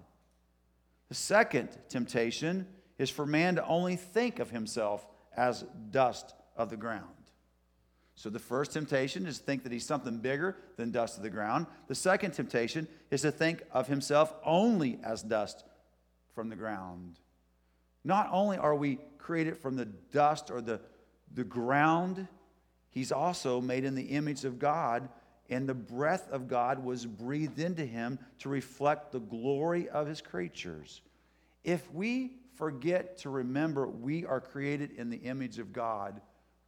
The 1.11 1.15
second 1.15 1.69
temptation 1.91 2.67
is 2.97 3.11
for 3.11 3.27
man 3.27 3.57
to 3.57 3.67
only 3.67 3.97
think 3.97 4.39
of 4.39 4.49
himself 4.49 5.07
as 5.37 5.63
dust 5.91 6.35
of 6.57 6.71
the 6.71 6.79
ground. 6.79 7.05
So 8.15 8.31
the 8.31 8.39
first 8.39 8.73
temptation 8.73 9.27
is 9.27 9.41
to 9.41 9.45
think 9.45 9.63
that 9.65 9.73
he's 9.73 9.85
something 9.85 10.21
bigger 10.21 10.57
than 10.79 10.91
dust 10.91 11.19
of 11.19 11.23
the 11.23 11.29
ground. 11.29 11.67
The 11.89 11.95
second 11.95 12.31
temptation 12.31 12.89
is 13.11 13.21
to 13.23 13.31
think 13.31 13.63
of 13.73 13.89
himself 13.89 14.33
only 14.43 15.01
as 15.05 15.23
dust 15.23 15.65
from 16.35 16.49
the 16.49 16.57
ground. 16.57 17.19
Not 18.05 18.29
only 18.31 18.59
are 18.59 18.75
we 18.75 18.99
created 19.19 19.57
from 19.57 19.77
the 19.77 19.87
dust 19.87 20.51
or 20.51 20.61
the, 20.61 20.81
the 21.33 21.45
ground, 21.45 22.29
he's 22.91 23.11
also 23.11 23.61
made 23.61 23.85
in 23.85 23.95
the 23.95 24.03
image 24.03 24.45
of 24.45 24.59
God, 24.59 25.09
and 25.49 25.69
the 25.69 25.75
breath 25.75 26.29
of 26.31 26.47
God 26.47 26.85
was 26.85 27.07
breathed 27.07 27.59
into 27.59 27.85
him 27.85 28.19
to 28.41 28.49
reflect 28.49 29.13
the 29.13 29.21
glory 29.21 29.89
of 29.89 30.07
his 30.07 30.21
creatures. 30.21 31.01
If 31.65 31.91
we 31.93 32.37
forget 32.57 33.19
to 33.19 33.31
remember 33.31 33.89
we 33.89 34.25
are 34.27 34.41
created 34.41 34.93
in 34.93 35.11
the 35.11 35.17
image 35.17 35.59
of 35.59 35.73
God, 35.73 36.21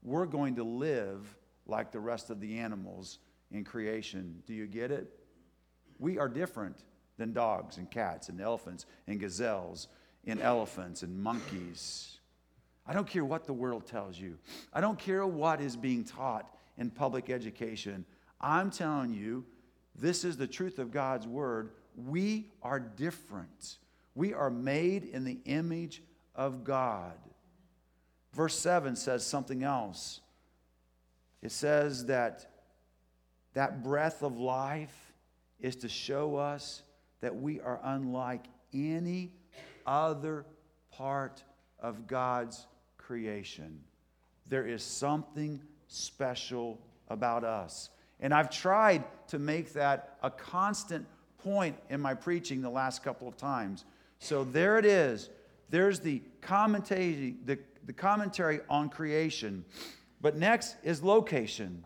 we're 0.03 0.27
going 0.27 0.57
to 0.57 0.65
live 0.65 1.37
like 1.67 1.93
the 1.93 2.01
rest 2.01 2.31
of 2.31 2.41
the 2.41 2.59
animals 2.59 3.19
in 3.51 3.65
creation. 3.65 4.43
Do 4.47 4.55
you 4.55 4.67
get 4.67 4.91
it? 4.91 5.11
We 5.99 6.19
are 6.19 6.29
different 6.29 6.85
than 7.19 7.33
dogs 7.33 7.79
and 7.79 7.91
cats 7.91 8.29
and 8.29 8.41
elephants 8.41 8.87
and 9.07 9.19
gazelles 9.19 9.89
and 10.27 10.41
elephants 10.41 11.03
and 11.03 11.19
monkeys. 11.19 12.19
I 12.87 12.93
don't 12.93 13.07
care 13.07 13.25
what 13.25 13.47
the 13.47 13.53
world 13.53 13.87
tells 13.87 14.19
you. 14.19 14.39
I 14.73 14.81
don't 14.81 14.99
care 14.99 15.27
what 15.27 15.61
is 15.61 15.77
being 15.77 16.05
taught 16.05 16.49
in 16.79 16.91
public 16.91 17.31
education. 17.31 18.05
I'm 18.41 18.71
telling 18.71 19.13
you, 19.13 19.45
this 19.95 20.25
is 20.25 20.37
the 20.37 20.47
truth 20.47 20.79
of 20.79 20.91
God's 20.91 21.27
word. 21.27 21.71
We 21.97 22.53
are 22.63 22.79
different. 22.79 23.79
We 24.15 24.35
are 24.35 24.51
made 24.51 25.05
in 25.05 25.25
the 25.25 25.39
image 25.47 26.03
of 26.35 26.65
God. 26.65 27.17
Verse 28.33 28.59
7 28.59 28.95
says 28.97 29.27
something 29.27 29.63
else. 29.63 30.21
It 31.43 31.53
says 31.53 32.07
that 32.07 32.47
that 33.55 33.83
breath 33.83 34.23
of 34.23 34.37
life 34.37 35.13
is 35.59 35.77
to 35.77 35.89
show 35.89 36.37
us 36.37 36.83
that 37.21 37.35
we 37.35 37.61
are 37.61 37.81
unlike 37.83 38.45
any 38.75 39.33
other 39.87 40.45
part 40.91 41.43
of 41.79 42.07
God's 42.07 42.67
creation. 42.99 43.81
There 44.49 44.67
is 44.67 44.83
something 44.83 45.61
special 45.89 46.81
about 47.09 47.45
us. 47.45 47.91
And 48.21 48.33
I've 48.33 48.51
tried 48.51 49.05
to 49.29 49.39
make 49.39 49.75
that 49.75 50.17
a 50.23 50.31
constant 50.31 51.07
point 51.39 51.77
in 51.91 52.01
my 52.01 52.15
preaching 52.15 52.63
the 52.63 52.71
last 52.71 53.05
couple 53.05 53.29
of 53.29 53.37
times. 53.37 53.85
So 54.19 54.45
there 54.45 54.79
it 54.79 54.85
is. 54.85 55.29
There's 55.69 56.01
the 56.01 56.23
commentary, 56.41 57.37
the, 57.45 57.59
the 57.85 57.93
commentary 57.93 58.61
on 58.69 58.89
creation. 58.89 59.65
But 60.21 60.37
next 60.37 60.77
is 60.83 61.03
location. 61.03 61.85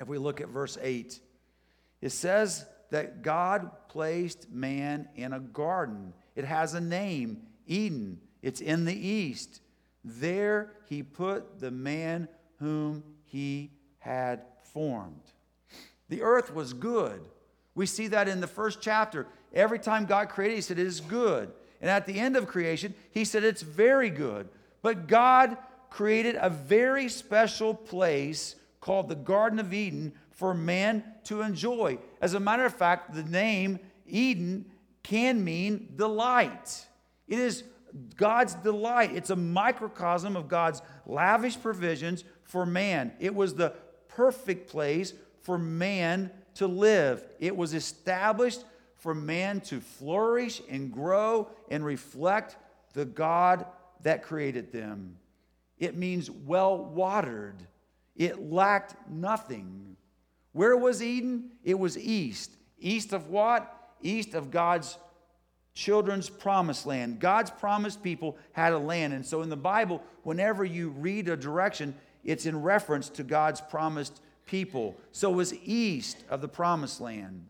If 0.00 0.08
we 0.08 0.18
look 0.18 0.40
at 0.40 0.48
verse 0.48 0.78
8, 0.80 1.18
it 2.00 2.10
says 2.10 2.64
that 2.90 3.22
God 3.22 3.70
placed 3.88 4.50
man 4.50 5.08
in 5.14 5.32
a 5.32 5.40
garden. 5.40 6.12
It 6.34 6.44
has 6.44 6.74
a 6.74 6.80
name, 6.80 7.42
Eden. 7.66 8.20
It's 8.42 8.60
in 8.60 8.84
the 8.84 8.94
east. 8.94 9.60
There 10.04 10.72
he 10.88 11.02
put 11.02 11.60
the 11.60 11.70
man 11.70 12.28
whom 12.58 13.02
he 13.24 13.70
had 13.98 14.42
formed. 14.62 15.22
The 16.08 16.22
earth 16.22 16.54
was 16.54 16.72
good. 16.72 17.20
We 17.74 17.86
see 17.86 18.08
that 18.08 18.28
in 18.28 18.40
the 18.40 18.46
first 18.46 18.80
chapter. 18.80 19.26
Every 19.52 19.78
time 19.78 20.06
God 20.06 20.28
created, 20.28 20.54
he 20.56 20.60
said, 20.60 20.78
It 20.78 20.86
is 20.86 21.00
good. 21.00 21.52
And 21.80 21.90
at 21.90 22.06
the 22.06 22.18
end 22.18 22.36
of 22.36 22.46
creation, 22.46 22.94
he 23.12 23.24
said, 23.24 23.44
It's 23.44 23.62
very 23.62 24.10
good. 24.10 24.48
But 24.82 25.06
God 25.06 25.56
created 25.88 26.36
a 26.40 26.50
very 26.50 27.08
special 27.08 27.74
place 27.74 28.56
called 28.80 29.08
the 29.08 29.14
Garden 29.14 29.58
of 29.58 29.72
Eden 29.72 30.12
for 30.30 30.54
man 30.54 31.04
to 31.24 31.42
enjoy. 31.42 31.98
As 32.20 32.34
a 32.34 32.40
matter 32.40 32.64
of 32.64 32.74
fact, 32.74 33.14
the 33.14 33.24
name 33.24 33.78
Eden 34.06 34.64
can 35.02 35.42
mean 35.44 35.94
delight. 35.96 36.86
It 37.26 37.38
is 37.38 37.64
God's 38.16 38.54
delight. 38.54 39.14
It's 39.14 39.30
a 39.30 39.36
microcosm 39.36 40.36
of 40.36 40.48
God's 40.48 40.82
lavish 41.06 41.60
provisions 41.60 42.24
for 42.42 42.66
man. 42.66 43.12
It 43.18 43.34
was 43.34 43.54
the 43.54 43.74
perfect 44.08 44.70
place 44.70 45.14
for 45.40 45.58
man 45.58 46.30
to 46.54 46.66
live. 46.66 47.24
It 47.38 47.56
was 47.56 47.74
established 47.74 48.64
for 48.96 49.14
man 49.14 49.60
to 49.62 49.80
flourish 49.80 50.60
and 50.68 50.92
grow 50.92 51.48
and 51.70 51.84
reflect 51.84 52.56
the 52.92 53.04
God 53.04 53.64
that 54.02 54.22
created 54.22 54.72
them. 54.72 55.16
It 55.78 55.96
means 55.96 56.30
well 56.30 56.84
watered. 56.84 57.66
It 58.16 58.50
lacked 58.50 58.96
nothing. 59.08 59.96
Where 60.52 60.76
was 60.76 61.02
Eden? 61.02 61.52
It 61.64 61.78
was 61.78 61.96
east. 61.96 62.52
East 62.78 63.12
of 63.12 63.28
what? 63.28 63.74
East 64.02 64.34
of 64.34 64.50
God's 64.50 64.98
children's 65.74 66.28
promised 66.28 66.86
land. 66.86 67.20
God's 67.20 67.50
promised 67.50 68.02
people 68.02 68.36
had 68.52 68.72
a 68.72 68.78
land. 68.78 69.12
And 69.12 69.24
so 69.24 69.42
in 69.42 69.48
the 69.48 69.56
Bible, 69.56 70.02
whenever 70.22 70.64
you 70.64 70.90
read 70.90 71.28
a 71.28 71.36
direction, 71.36 71.94
it's 72.24 72.46
in 72.46 72.60
reference 72.60 73.08
to 73.10 73.22
God's 73.22 73.60
promised 73.60 74.20
people. 74.46 74.96
So 75.12 75.32
it 75.32 75.36
was 75.36 75.54
east 75.54 76.24
of 76.28 76.40
the 76.40 76.48
promised 76.48 77.00
land. 77.00 77.48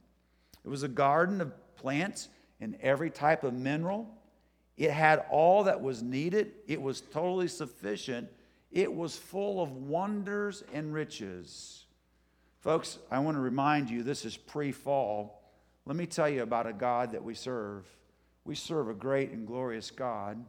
It 0.64 0.68
was 0.68 0.82
a 0.82 0.88
garden 0.88 1.40
of 1.40 1.52
plants 1.76 2.28
and 2.60 2.76
every 2.82 3.10
type 3.10 3.42
of 3.42 3.54
mineral. 3.54 4.08
It 4.76 4.90
had 4.90 5.24
all 5.30 5.64
that 5.64 5.80
was 5.80 6.02
needed, 6.02 6.52
it 6.66 6.80
was 6.80 7.00
totally 7.00 7.48
sufficient. 7.48 8.28
It 8.70 8.94
was 8.94 9.16
full 9.16 9.60
of 9.60 9.72
wonders 9.72 10.62
and 10.72 10.94
riches. 10.94 11.86
Folks, 12.60 12.98
I 13.10 13.18
want 13.18 13.36
to 13.36 13.40
remind 13.40 13.90
you 13.90 14.04
this 14.04 14.24
is 14.24 14.36
pre 14.36 14.70
fall. 14.70 15.39
Let 15.86 15.96
me 15.96 16.06
tell 16.06 16.28
you 16.28 16.42
about 16.42 16.66
a 16.66 16.72
God 16.72 17.12
that 17.12 17.24
we 17.24 17.34
serve. 17.34 17.86
We 18.44 18.54
serve 18.54 18.88
a 18.88 18.94
great 18.94 19.30
and 19.30 19.46
glorious 19.46 19.90
God. 19.90 20.44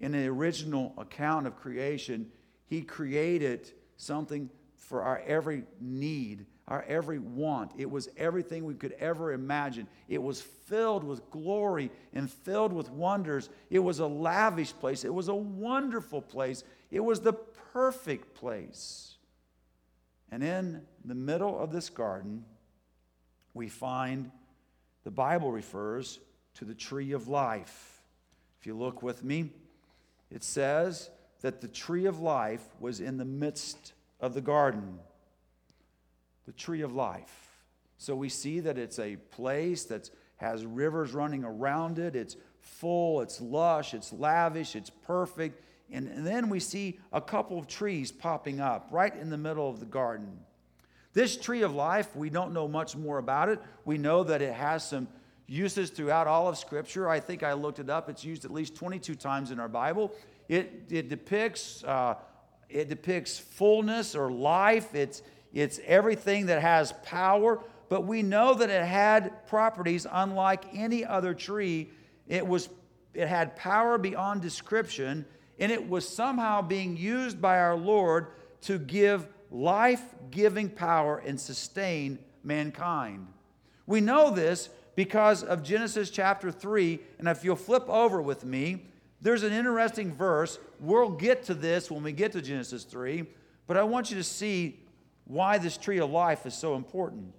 In 0.00 0.12
the 0.12 0.26
original 0.26 0.94
account 0.98 1.46
of 1.46 1.56
creation, 1.56 2.30
He 2.66 2.82
created 2.82 3.70
something 3.96 4.50
for 4.76 5.02
our 5.02 5.22
every 5.26 5.64
need, 5.80 6.46
our 6.68 6.84
every 6.88 7.18
want. 7.18 7.72
It 7.78 7.90
was 7.90 8.08
everything 8.16 8.64
we 8.64 8.74
could 8.74 8.92
ever 8.92 9.32
imagine. 9.32 9.86
It 10.08 10.22
was 10.22 10.40
filled 10.40 11.04
with 11.04 11.30
glory 11.30 11.90
and 12.12 12.30
filled 12.30 12.72
with 12.72 12.90
wonders. 12.90 13.48
It 13.70 13.78
was 13.78 13.98
a 13.98 14.06
lavish 14.06 14.72
place. 14.72 15.04
It 15.04 15.14
was 15.14 15.28
a 15.28 15.34
wonderful 15.34 16.22
place. 16.22 16.64
It 16.90 17.00
was 17.00 17.20
the 17.20 17.32
perfect 17.32 18.34
place. 18.34 19.14
And 20.30 20.42
in 20.42 20.82
the 21.04 21.14
middle 21.14 21.58
of 21.58 21.72
this 21.72 21.90
garden, 21.90 22.44
we 23.52 23.68
find 23.68 24.30
the 25.04 25.10
Bible 25.10 25.52
refers 25.52 26.18
to 26.54 26.64
the 26.64 26.74
tree 26.74 27.12
of 27.12 27.28
life. 27.28 28.02
If 28.60 28.66
you 28.66 28.74
look 28.74 29.02
with 29.02 29.22
me, 29.22 29.50
it 30.30 30.42
says 30.42 31.10
that 31.42 31.60
the 31.60 31.68
tree 31.68 32.06
of 32.06 32.20
life 32.20 32.64
was 32.80 33.00
in 33.00 33.18
the 33.18 33.24
midst 33.24 33.92
of 34.20 34.34
the 34.34 34.40
garden, 34.40 34.98
the 36.46 36.52
tree 36.52 36.80
of 36.80 36.94
life. 36.94 37.44
So 37.98 38.16
we 38.16 38.28
see 38.28 38.60
that 38.60 38.78
it's 38.78 38.98
a 38.98 39.16
place 39.16 39.84
that 39.84 40.10
has 40.36 40.64
rivers 40.64 41.12
running 41.12 41.44
around 41.44 41.98
it. 41.98 42.16
It's 42.16 42.36
full, 42.60 43.20
it's 43.20 43.40
lush, 43.40 43.94
it's 43.94 44.12
lavish, 44.12 44.74
it's 44.74 44.90
perfect. 44.90 45.62
And, 45.90 46.08
and 46.08 46.26
then 46.26 46.48
we 46.48 46.60
see 46.60 46.98
a 47.12 47.20
couple 47.20 47.58
of 47.58 47.66
trees 47.66 48.10
popping 48.10 48.60
up 48.60 48.88
right 48.90 49.14
in 49.14 49.30
the 49.30 49.38
middle 49.38 49.68
of 49.68 49.80
the 49.80 49.86
garden. 49.86 50.38
This 51.14 51.36
tree 51.36 51.62
of 51.62 51.74
life, 51.74 52.14
we 52.14 52.28
don't 52.28 52.52
know 52.52 52.68
much 52.68 52.96
more 52.96 53.18
about 53.18 53.48
it. 53.48 53.60
We 53.84 53.96
know 53.96 54.24
that 54.24 54.42
it 54.42 54.52
has 54.52 54.86
some 54.86 55.08
uses 55.46 55.90
throughout 55.90 56.26
all 56.26 56.48
of 56.48 56.58
Scripture. 56.58 57.08
I 57.08 57.20
think 57.20 57.42
I 57.42 57.54
looked 57.54 57.78
it 57.78 57.88
up. 57.88 58.10
It's 58.10 58.24
used 58.24 58.44
at 58.44 58.50
least 58.50 58.74
22 58.76 59.14
times 59.14 59.50
in 59.50 59.58
our 59.58 59.68
Bible. 59.68 60.12
It, 60.48 60.84
it 60.90 61.08
depicts 61.08 61.82
uh, 61.84 62.16
it 62.74 62.88
depicts 62.88 63.38
fullness 63.38 64.14
or 64.14 64.30
life. 64.30 64.94
It's, 64.94 65.22
it's 65.52 65.78
everything 65.86 66.46
that 66.46 66.60
has 66.60 66.92
power. 67.04 67.60
But 67.88 68.04
we 68.04 68.22
know 68.22 68.54
that 68.54 68.70
it 68.70 68.84
had 68.84 69.46
properties 69.46 70.06
unlike 70.10 70.64
any 70.72 71.04
other 71.04 71.34
tree. 71.34 71.90
It, 72.26 72.46
was, 72.46 72.68
it 73.12 73.28
had 73.28 73.54
power 73.54 73.98
beyond 73.98 74.42
description, 74.42 75.24
and 75.58 75.70
it 75.70 75.88
was 75.88 76.08
somehow 76.08 76.62
being 76.62 76.96
used 76.96 77.40
by 77.40 77.60
our 77.60 77.76
Lord 77.76 78.28
to 78.62 78.78
give 78.78 79.28
life 79.54 80.02
giving 80.32 80.68
power 80.68 81.22
and 81.24 81.40
sustain 81.40 82.18
mankind. 82.42 83.28
We 83.86 84.00
know 84.00 84.30
this 84.30 84.68
because 84.96 85.44
of 85.44 85.62
Genesis 85.62 86.10
chapter 86.10 86.50
3. 86.50 86.98
And 87.18 87.28
if 87.28 87.44
you'll 87.44 87.56
flip 87.56 87.88
over 87.88 88.20
with 88.20 88.44
me, 88.44 88.86
there's 89.22 89.44
an 89.44 89.52
interesting 89.52 90.12
verse. 90.12 90.58
We'll 90.80 91.10
get 91.10 91.44
to 91.44 91.54
this 91.54 91.90
when 91.90 92.02
we 92.02 92.12
get 92.12 92.32
to 92.32 92.42
Genesis 92.42 92.84
3, 92.84 93.24
but 93.66 93.76
I 93.76 93.82
want 93.84 94.10
you 94.10 94.16
to 94.16 94.24
see 94.24 94.80
why 95.24 95.56
this 95.56 95.78
tree 95.78 95.98
of 95.98 96.10
life 96.10 96.44
is 96.44 96.54
so 96.54 96.74
important. 96.74 97.32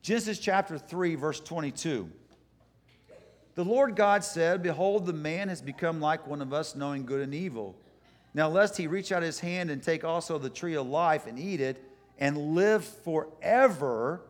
Genesis 0.00 0.38
chapter 0.38 0.78
3, 0.78 1.16
verse 1.16 1.40
22. 1.40 2.10
The 3.54 3.64
Lord 3.64 3.96
God 3.96 4.24
said, 4.24 4.62
Behold, 4.62 5.04
the 5.04 5.12
man 5.12 5.48
has 5.48 5.60
become 5.60 6.00
like 6.00 6.26
one 6.26 6.40
of 6.40 6.54
us, 6.54 6.74
knowing 6.74 7.04
good 7.04 7.20
and 7.20 7.34
evil. 7.34 7.76
Now, 8.32 8.48
lest 8.48 8.76
he 8.76 8.86
reach 8.86 9.10
out 9.12 9.22
his 9.22 9.40
hand 9.40 9.70
and 9.70 9.82
take 9.82 10.04
also 10.04 10.38
the 10.38 10.50
tree 10.50 10.74
of 10.74 10.86
life 10.86 11.26
and 11.26 11.38
eat 11.38 11.60
it 11.60 11.82
and 12.18 12.54
live 12.54 12.84
forever. 12.84 14.22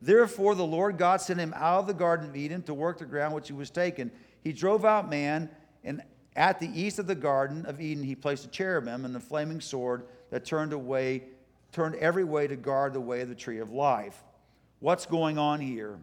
Therefore, 0.00 0.54
the 0.54 0.64
Lord 0.64 0.96
God 0.96 1.20
sent 1.20 1.38
him 1.38 1.52
out 1.54 1.80
of 1.80 1.86
the 1.86 1.94
Garden 1.94 2.30
of 2.30 2.36
Eden 2.36 2.62
to 2.62 2.74
work 2.74 2.98
the 2.98 3.04
ground 3.04 3.34
which 3.34 3.48
he 3.48 3.54
was 3.54 3.70
taken. 3.70 4.10
He 4.42 4.52
drove 4.52 4.84
out 4.84 5.10
man, 5.10 5.50
and 5.84 6.02
at 6.34 6.60
the 6.60 6.68
east 6.68 6.98
of 6.98 7.06
the 7.06 7.14
Garden 7.14 7.66
of 7.66 7.80
Eden, 7.80 8.02
he 8.02 8.14
placed 8.14 8.44
a 8.46 8.48
cherubim 8.48 9.04
and 9.04 9.14
a 9.14 9.20
flaming 9.20 9.60
sword 9.60 10.04
that 10.30 10.44
turned 10.44 10.72
away, 10.72 11.24
turned 11.72 11.94
every 11.96 12.24
way 12.24 12.46
to 12.46 12.56
guard 12.56 12.94
the 12.94 13.00
way 13.00 13.20
of 13.20 13.28
the 13.28 13.34
tree 13.34 13.58
of 13.58 13.70
life. 13.70 14.24
What's 14.80 15.04
going 15.04 15.38
on 15.38 15.60
here? 15.60 15.98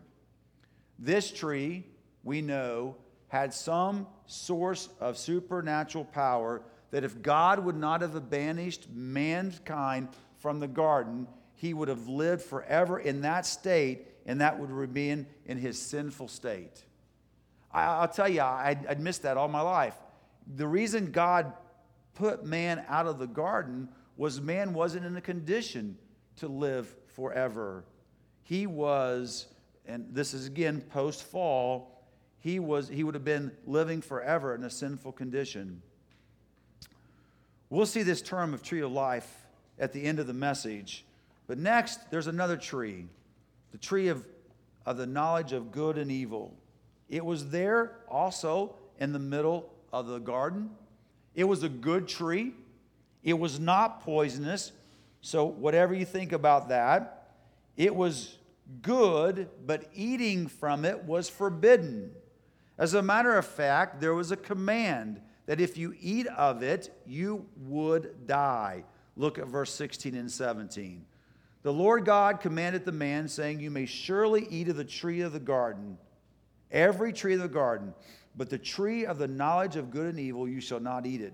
This 0.99 1.31
tree, 1.31 1.85
we 2.23 2.41
know, 2.41 2.95
had 3.27 3.53
some 3.53 4.07
source 4.27 4.89
of 4.99 5.17
supernatural 5.17 6.05
power 6.05 6.61
that 6.91 7.03
if 7.03 7.21
God 7.21 7.59
would 7.59 7.75
not 7.75 8.01
have 8.01 8.29
banished 8.29 8.89
mankind 8.89 10.09
from 10.37 10.59
the 10.59 10.67
garden, 10.67 11.27
he 11.55 11.73
would 11.73 11.87
have 11.87 12.07
lived 12.07 12.41
forever 12.41 12.99
in 12.99 13.21
that 13.21 13.45
state, 13.45 14.07
and 14.25 14.41
that 14.41 14.59
would 14.59 14.71
remain 14.71 15.27
in 15.45 15.57
his 15.57 15.79
sinful 15.79 16.27
state. 16.27 16.83
I, 17.71 18.01
will 18.01 18.07
tell 18.07 18.29
you, 18.29 18.41
I'd, 18.41 18.85
I'd 18.87 18.99
missed 18.99 19.23
that 19.23 19.37
all 19.37 19.47
my 19.47 19.61
life. 19.61 19.95
The 20.55 20.67
reason 20.67 21.11
God 21.11 21.53
put 22.15 22.43
man 22.43 22.83
out 22.87 23.05
of 23.05 23.19
the 23.19 23.27
garden 23.27 23.89
was 24.17 24.41
man 24.41 24.73
wasn't 24.73 25.05
in 25.05 25.15
a 25.15 25.21
condition 25.21 25.97
to 26.37 26.47
live 26.47 26.93
forever. 27.15 27.85
He 28.43 28.65
was, 28.65 29.47
and 29.85 30.07
this 30.11 30.33
is 30.33 30.47
again 30.47 30.81
post 30.81 31.23
fall, 31.23 32.07
he 32.39 32.59
was 32.59 32.87
he 32.87 33.03
would 33.03 33.15
have 33.15 33.25
been 33.25 33.51
living 33.65 34.01
forever 34.01 34.55
in 34.55 34.63
a 34.63 34.69
sinful 34.69 35.11
condition. 35.11 35.81
We'll 37.69 37.85
see 37.85 38.03
this 38.03 38.21
term 38.21 38.53
of 38.53 38.63
tree 38.63 38.81
of 38.81 38.91
life 38.91 39.45
at 39.77 39.93
the 39.93 40.03
end 40.03 40.19
of 40.19 40.27
the 40.27 40.33
message, 40.33 41.05
But 41.47 41.57
next, 41.57 42.11
there's 42.11 42.27
another 42.27 42.57
tree, 42.57 43.05
the 43.71 43.77
tree 43.77 44.09
of, 44.09 44.23
of 44.85 44.97
the 44.97 45.07
knowledge 45.07 45.53
of 45.53 45.71
good 45.71 45.97
and 45.97 46.11
evil. 46.11 46.53
It 47.09 47.25
was 47.25 47.49
there 47.49 48.01
also 48.07 48.75
in 48.99 49.13
the 49.13 49.19
middle 49.19 49.73
of 49.91 50.07
the 50.07 50.19
garden. 50.19 50.69
It 51.33 51.45
was 51.45 51.63
a 51.63 51.69
good 51.69 52.07
tree. 52.07 52.53
It 53.23 53.33
was 53.33 53.59
not 53.59 54.01
poisonous. 54.01 54.71
So, 55.21 55.45
whatever 55.45 55.93
you 55.93 56.05
think 56.05 56.33
about 56.33 56.69
that, 56.69 57.31
it 57.77 57.95
was 57.95 58.37
good, 58.81 59.49
but 59.65 59.89
eating 59.93 60.47
from 60.47 60.85
it 60.85 61.03
was 61.05 61.29
forbidden. 61.29 62.11
As 62.77 62.93
a 62.93 63.01
matter 63.01 63.37
of 63.37 63.45
fact, 63.45 63.99
there 64.01 64.13
was 64.13 64.31
a 64.31 64.37
command 64.37 65.19
that 65.49 65.59
if 65.59 65.79
you 65.79 65.95
eat 65.99 66.27
of 66.27 66.61
it, 66.61 66.95
you 67.07 67.43
would 67.57 68.27
die. 68.27 68.83
Look 69.17 69.39
at 69.39 69.47
verse 69.47 69.73
16 69.73 70.13
and 70.13 70.31
17. 70.31 71.03
The 71.63 71.73
Lord 71.73 72.05
God 72.05 72.39
commanded 72.39 72.85
the 72.85 72.91
man, 72.91 73.27
saying, 73.27 73.59
You 73.59 73.71
may 73.71 73.87
surely 73.87 74.45
eat 74.51 74.69
of 74.69 74.75
the 74.75 74.85
tree 74.85 75.21
of 75.21 75.33
the 75.33 75.39
garden, 75.39 75.97
every 76.69 77.11
tree 77.11 77.33
of 77.33 77.39
the 77.39 77.47
garden, 77.47 77.95
but 78.35 78.51
the 78.51 78.59
tree 78.59 79.07
of 79.07 79.17
the 79.17 79.27
knowledge 79.27 79.75
of 79.75 79.89
good 79.89 80.05
and 80.05 80.19
evil 80.19 80.47
you 80.47 80.61
shall 80.61 80.79
not 80.79 81.07
eat 81.07 81.19
it. 81.19 81.33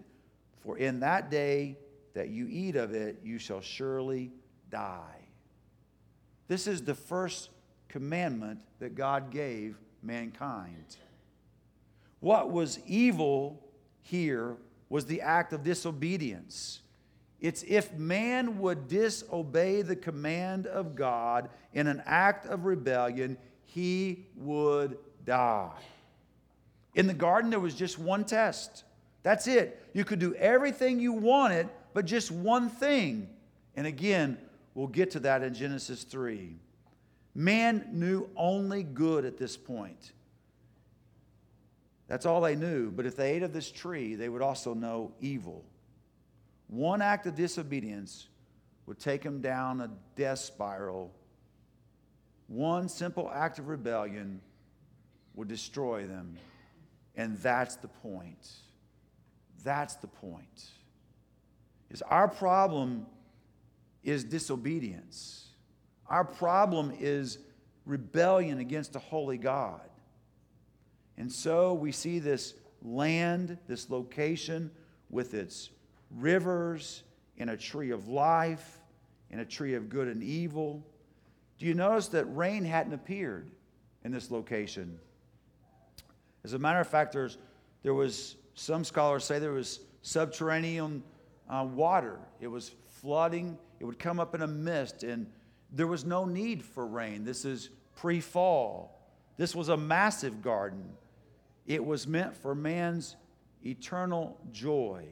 For 0.61 0.77
in 0.77 1.01
that 1.01 1.29
day 1.29 1.75
that 2.13 2.29
you 2.29 2.47
eat 2.49 2.77
of 2.77 2.93
it, 2.93 3.19
you 3.21 3.37
shall 3.37 3.59
surely 3.59 4.31
die. 4.71 5.27
This 6.47 6.67
is 6.67 6.83
the 6.83 6.95
first 6.95 7.49
commandment 7.89 8.61
that 8.79 8.95
God 8.95 9.29
gave 9.29 9.75
mankind. 10.01 10.95
What 12.21 12.49
was 12.49 12.79
evil 12.87 13.61
here 14.05 14.55
was 14.87 15.07
the 15.07 15.21
act 15.21 15.51
of 15.51 15.63
disobedience. 15.63 16.81
It's 17.41 17.63
if 17.67 17.91
man 17.93 18.59
would 18.59 18.87
disobey 18.87 19.81
the 19.81 19.95
command 19.95 20.67
of 20.67 20.95
God 20.95 21.49
in 21.73 21.87
an 21.87 22.03
act 22.05 22.45
of 22.45 22.65
rebellion, 22.65 23.37
he 23.63 24.27
would 24.35 24.97
die. 25.25 25.71
In 26.93 27.07
the 27.07 27.13
garden, 27.15 27.49
there 27.49 27.59
was 27.59 27.73
just 27.73 27.97
one 27.97 28.25
test. 28.25 28.83
That's 29.23 29.47
it. 29.47 29.83
You 29.93 30.05
could 30.05 30.19
do 30.19 30.35
everything 30.35 30.99
you 30.99 31.11
wanted, 31.11 31.67
but 31.95 32.05
just 32.05 32.29
one 32.29 32.69
thing. 32.69 33.27
And 33.75 33.87
again, 33.87 34.37
we'll 34.75 34.87
get 34.87 35.11
to 35.11 35.19
that 35.21 35.41
in 35.41 35.55
Genesis 35.55 36.03
3. 36.03 36.55
Man 37.33 37.89
knew 37.91 38.29
only 38.37 38.83
good 38.83 39.25
at 39.25 39.37
this 39.37 39.57
point. 39.57 40.13
That's 42.07 42.25
all 42.25 42.41
they 42.41 42.55
knew. 42.55 42.91
But 42.91 43.05
if 43.05 43.15
they 43.15 43.33
ate 43.33 43.43
of 43.43 43.53
this 43.53 43.71
tree, 43.71 44.15
they 44.15 44.29
would 44.29 44.41
also 44.41 44.73
know 44.73 45.13
evil. 45.19 45.63
One 46.67 47.01
act 47.01 47.25
of 47.25 47.35
disobedience 47.35 48.27
would 48.85 48.99
take 48.99 49.23
them 49.23 49.41
down 49.41 49.81
a 49.81 49.89
death 50.15 50.39
spiral. 50.39 51.11
One 52.47 52.87
simple 52.89 53.31
act 53.33 53.59
of 53.59 53.67
rebellion 53.67 54.41
would 55.33 55.47
destroy 55.47 56.05
them. 56.05 56.37
And 57.15 57.37
that's 57.37 57.75
the 57.77 57.87
point. 57.87 58.49
That's 59.63 59.95
the 59.95 60.07
point. 60.07 60.69
Is 61.89 62.01
our 62.03 62.27
problem 62.27 63.07
is 64.03 64.23
disobedience. 64.23 65.47
Our 66.07 66.23
problem 66.23 66.93
is 66.99 67.39
rebellion 67.85 68.59
against 68.59 68.95
a 68.95 68.99
holy 68.99 69.37
God. 69.37 69.81
And 71.17 71.31
so 71.31 71.73
we 71.73 71.91
see 71.91 72.19
this 72.19 72.53
land, 72.81 73.57
this 73.67 73.89
location 73.89 74.71
with 75.09 75.33
its 75.33 75.69
rivers 76.11 77.03
and 77.37 77.49
a 77.49 77.57
tree 77.57 77.91
of 77.91 78.07
life 78.07 78.79
and 79.31 79.41
a 79.41 79.45
tree 79.45 79.73
of 79.73 79.89
good 79.89 80.07
and 80.07 80.23
evil. 80.23 80.85
Do 81.57 81.65
you 81.65 81.73
notice 81.73 82.09
that 82.09 82.25
rain 82.25 82.63
hadn't 82.63 82.93
appeared 82.93 83.49
in 84.03 84.11
this 84.11 84.29
location? 84.29 84.99
As 86.43 86.53
a 86.53 86.59
matter 86.59 86.79
of 86.79 86.87
fact, 86.87 87.13
there's, 87.13 87.37
there 87.81 87.93
was, 87.93 88.35
some 88.53 88.83
scholars 88.83 89.23
say 89.23 89.39
there 89.39 89.51
was 89.51 89.79
subterranean 90.01 91.03
uh, 91.49 91.67
water. 91.69 92.19
It 92.39 92.47
was 92.47 92.71
flooding, 93.01 93.57
it 93.79 93.85
would 93.85 93.99
come 93.99 94.19
up 94.19 94.35
in 94.35 94.41
a 94.41 94.47
mist, 94.47 95.03
and 95.03 95.27
there 95.71 95.87
was 95.87 96.05
no 96.05 96.25
need 96.25 96.63
for 96.63 96.85
rain. 96.85 97.23
This 97.23 97.45
is 97.45 97.69
pre 97.95 98.19
fall. 98.19 99.01
This 99.37 99.55
was 99.55 99.69
a 99.69 99.77
massive 99.77 100.41
garden. 100.41 100.85
It 101.65 101.83
was 101.83 102.07
meant 102.07 102.35
for 102.35 102.53
man's 102.53 103.15
eternal 103.65 104.37
joy. 104.51 105.05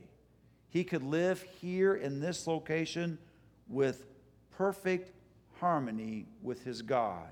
He 0.69 0.83
could 0.83 1.03
live 1.03 1.43
here 1.61 1.95
in 1.95 2.19
this 2.19 2.47
location 2.47 3.17
with 3.67 4.05
perfect 4.51 5.11
harmony 5.59 6.25
with 6.41 6.63
his 6.63 6.81
God. 6.81 7.29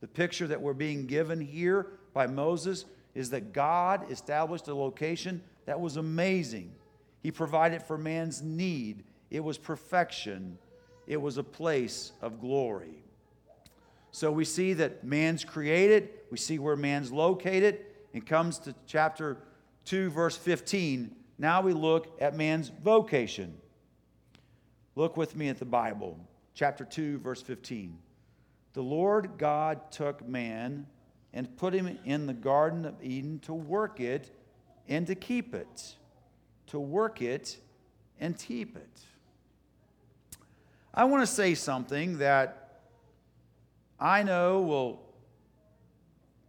The 0.00 0.08
picture 0.08 0.46
that 0.46 0.60
we're 0.60 0.74
being 0.74 1.06
given 1.06 1.40
here 1.40 1.86
by 2.12 2.26
Moses 2.26 2.84
is 3.14 3.30
that 3.30 3.52
God 3.52 4.10
established 4.10 4.68
a 4.68 4.74
location 4.74 5.42
that 5.64 5.80
was 5.80 5.96
amazing. 5.96 6.72
He 7.22 7.30
provided 7.30 7.82
for 7.82 7.98
man's 7.98 8.42
need, 8.42 9.04
it 9.30 9.42
was 9.42 9.58
perfection, 9.58 10.58
it 11.06 11.20
was 11.20 11.38
a 11.38 11.42
place 11.42 12.12
of 12.20 12.40
glory. 12.40 13.02
So 14.12 14.30
we 14.30 14.44
see 14.44 14.72
that 14.74 15.02
man's 15.02 15.44
created, 15.44 16.10
we 16.30 16.38
see 16.38 16.58
where 16.58 16.76
man's 16.76 17.10
located, 17.10 17.85
and 18.16 18.24
comes 18.24 18.58
to 18.58 18.74
chapter 18.86 19.36
2, 19.84 20.08
verse 20.08 20.38
15. 20.38 21.14
Now 21.36 21.60
we 21.60 21.74
look 21.74 22.16
at 22.18 22.34
man's 22.34 22.70
vocation. 22.82 23.54
Look 24.94 25.18
with 25.18 25.36
me 25.36 25.50
at 25.50 25.58
the 25.58 25.66
Bible, 25.66 26.18
chapter 26.54 26.86
2, 26.86 27.18
verse 27.18 27.42
15. 27.42 27.98
The 28.72 28.80
Lord 28.80 29.32
God 29.36 29.92
took 29.92 30.26
man 30.26 30.86
and 31.34 31.54
put 31.58 31.74
him 31.74 31.98
in 32.06 32.24
the 32.24 32.32
Garden 32.32 32.86
of 32.86 32.94
Eden 33.02 33.38
to 33.40 33.52
work 33.52 34.00
it 34.00 34.30
and 34.88 35.06
to 35.08 35.14
keep 35.14 35.54
it. 35.54 35.96
To 36.68 36.80
work 36.80 37.20
it 37.20 37.58
and 38.18 38.38
keep 38.38 38.78
it. 38.78 39.00
I 40.94 41.04
want 41.04 41.22
to 41.22 41.26
say 41.26 41.54
something 41.54 42.16
that 42.16 42.80
I 44.00 44.22
know 44.22 44.62
will 44.62 45.05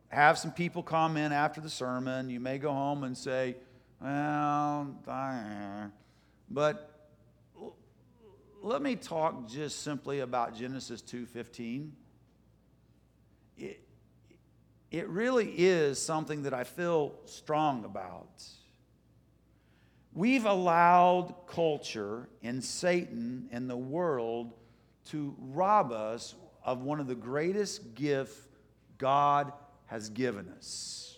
have 0.09 0.37
some 0.37 0.51
people 0.51 0.83
come 0.83 1.17
in 1.17 1.31
after 1.31 1.61
the 1.61 1.69
sermon. 1.69 2.29
You 2.29 2.39
may 2.39 2.57
go 2.57 2.71
home 2.71 3.03
and 3.03 3.17
say, 3.17 3.55
well, 4.01 4.95
but 6.49 7.09
let 8.61 8.81
me 8.81 8.95
talk 8.95 9.47
just 9.47 9.81
simply 9.81 10.19
about 10.19 10.55
Genesis 10.55 11.01
2:15. 11.01 11.91
It, 13.57 13.81
it 14.91 15.07
really 15.09 15.51
is 15.57 16.01
something 16.01 16.43
that 16.43 16.53
I 16.53 16.63
feel 16.63 17.15
strong 17.25 17.83
about. 17.83 18.43
We've 20.13 20.45
allowed 20.45 21.35
culture 21.47 22.29
and 22.41 22.63
Satan 22.63 23.49
and 23.51 23.69
the 23.69 23.77
world 23.77 24.53
to 25.09 25.35
rob 25.39 25.91
us 25.91 26.35
of 26.63 26.81
one 26.81 26.99
of 26.99 27.07
the 27.07 27.15
greatest 27.15 27.95
gifts 27.95 28.47
God 28.97 29.53
has 29.87 30.09
given 30.09 30.47
us. 30.57 31.17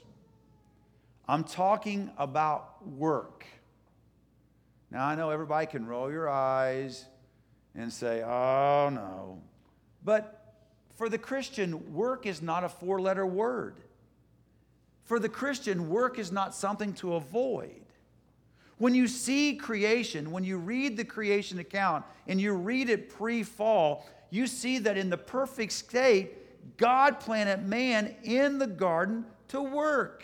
I'm 1.27 1.43
talking 1.43 2.10
about 2.17 2.88
work. 2.88 3.45
Now, 4.89 5.05
I 5.05 5.15
know 5.15 5.29
everybody 5.29 5.67
can 5.67 5.86
roll 5.86 6.12
your 6.12 6.27
eyes 6.27 7.05
and 7.75 7.93
say, 7.93 8.23
oh 8.23 8.89
no. 8.89 9.41
But 10.03 10.55
for 10.95 11.10
the 11.10 11.17
Christian, 11.17 11.93
work 11.93 12.25
is 12.25 12.41
not 12.41 12.63
a 12.63 12.69
four 12.69 12.99
letter 12.99 13.25
word. 13.25 13.75
For 15.03 15.19
the 15.19 15.29
Christian, 15.29 15.89
work 15.89 16.17
is 16.19 16.32
not 16.32 16.55
something 16.55 16.93
to 16.95 17.15
avoid. 17.15 17.82
When 18.77 18.95
you 18.95 19.08
see 19.08 19.55
creation, 19.55 20.32
when 20.32 20.43
you 20.43 20.58
read 20.58 20.97
the 20.97 21.05
creation 21.05 21.60
account 21.60 22.05
and 22.27 22.39
you 22.39 22.53
read 22.53 22.89
it 22.89 23.10
pre 23.10 23.43
fall, 23.43 24.08
you 24.29 24.47
see 24.47 24.79
that 24.79 24.97
in 24.97 25.10
the 25.10 25.17
perfect 25.17 25.73
state, 25.73 26.32
God 26.77 27.19
planted 27.19 27.65
man 27.65 28.15
in 28.23 28.60
the 28.60 28.67
garden 28.67 29.25
to 29.49 29.62
work. 29.62 30.23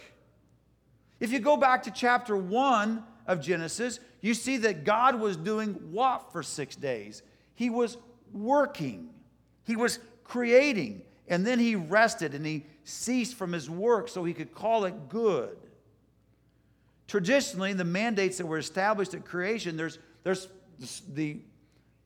If 1.20 1.32
you 1.32 1.40
go 1.40 1.58
back 1.58 1.84
to 1.84 1.92
chapter 1.92 2.36
1 2.36 3.04
of 3.28 3.42
Genesis, 3.42 4.00
you 4.22 4.34
see 4.34 4.58
that 4.58 4.84
God 4.84 5.20
was 5.20 5.38
doing 5.38 5.74
what 5.92 6.32
for 6.32 6.44
six 6.44 6.76
days? 6.76 7.24
He 7.54 7.70
was 7.70 7.98
working. 8.34 9.10
He 9.66 9.76
was 9.76 10.00
creating. 10.24 11.02
And 11.28 11.46
then 11.46 11.60
he 11.60 11.76
rested 11.76 12.34
and 12.34 12.46
he 12.46 12.66
ceased 12.84 13.36
from 13.36 13.52
his 13.52 13.70
work 13.70 14.10
so 14.10 14.24
he 14.24 14.34
could 14.34 14.54
call 14.54 14.86
it 14.86 15.10
good. 15.10 15.58
Traditionally, 17.08 17.74
the 17.74 17.84
mandates 17.84 18.38
that 18.38 18.46
were 18.46 18.58
established 18.58 19.14
at 19.14 19.26
creation, 19.26 19.78
there's, 19.78 20.00
there's 20.24 20.48
the, 21.14 21.38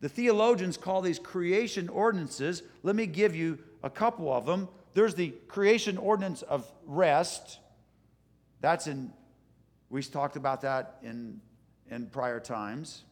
the 0.02 0.10
theologians 0.10 0.78
call 0.78 1.02
these 1.02 1.20
creation 1.20 1.90
ordinances. 1.90 2.64
Let 2.84 2.96
me 2.96 3.06
give 3.06 3.36
you 3.36 3.60
a 3.84 3.90
couple 3.90 4.32
of 4.32 4.46
them. 4.46 4.68
There's 4.94 5.16
the 5.16 5.30
creation 5.48 5.98
ordinance 5.98 6.42
of 6.42 6.70
rest. 6.86 7.60
That's 8.62 8.88
in, 8.88 9.14
we 9.90 10.02
talked 10.04 10.36
about 10.36 10.62
that 10.62 10.98
in, 11.04 11.42
in 11.90 12.08
prior 12.08 12.40
times. 12.40 13.04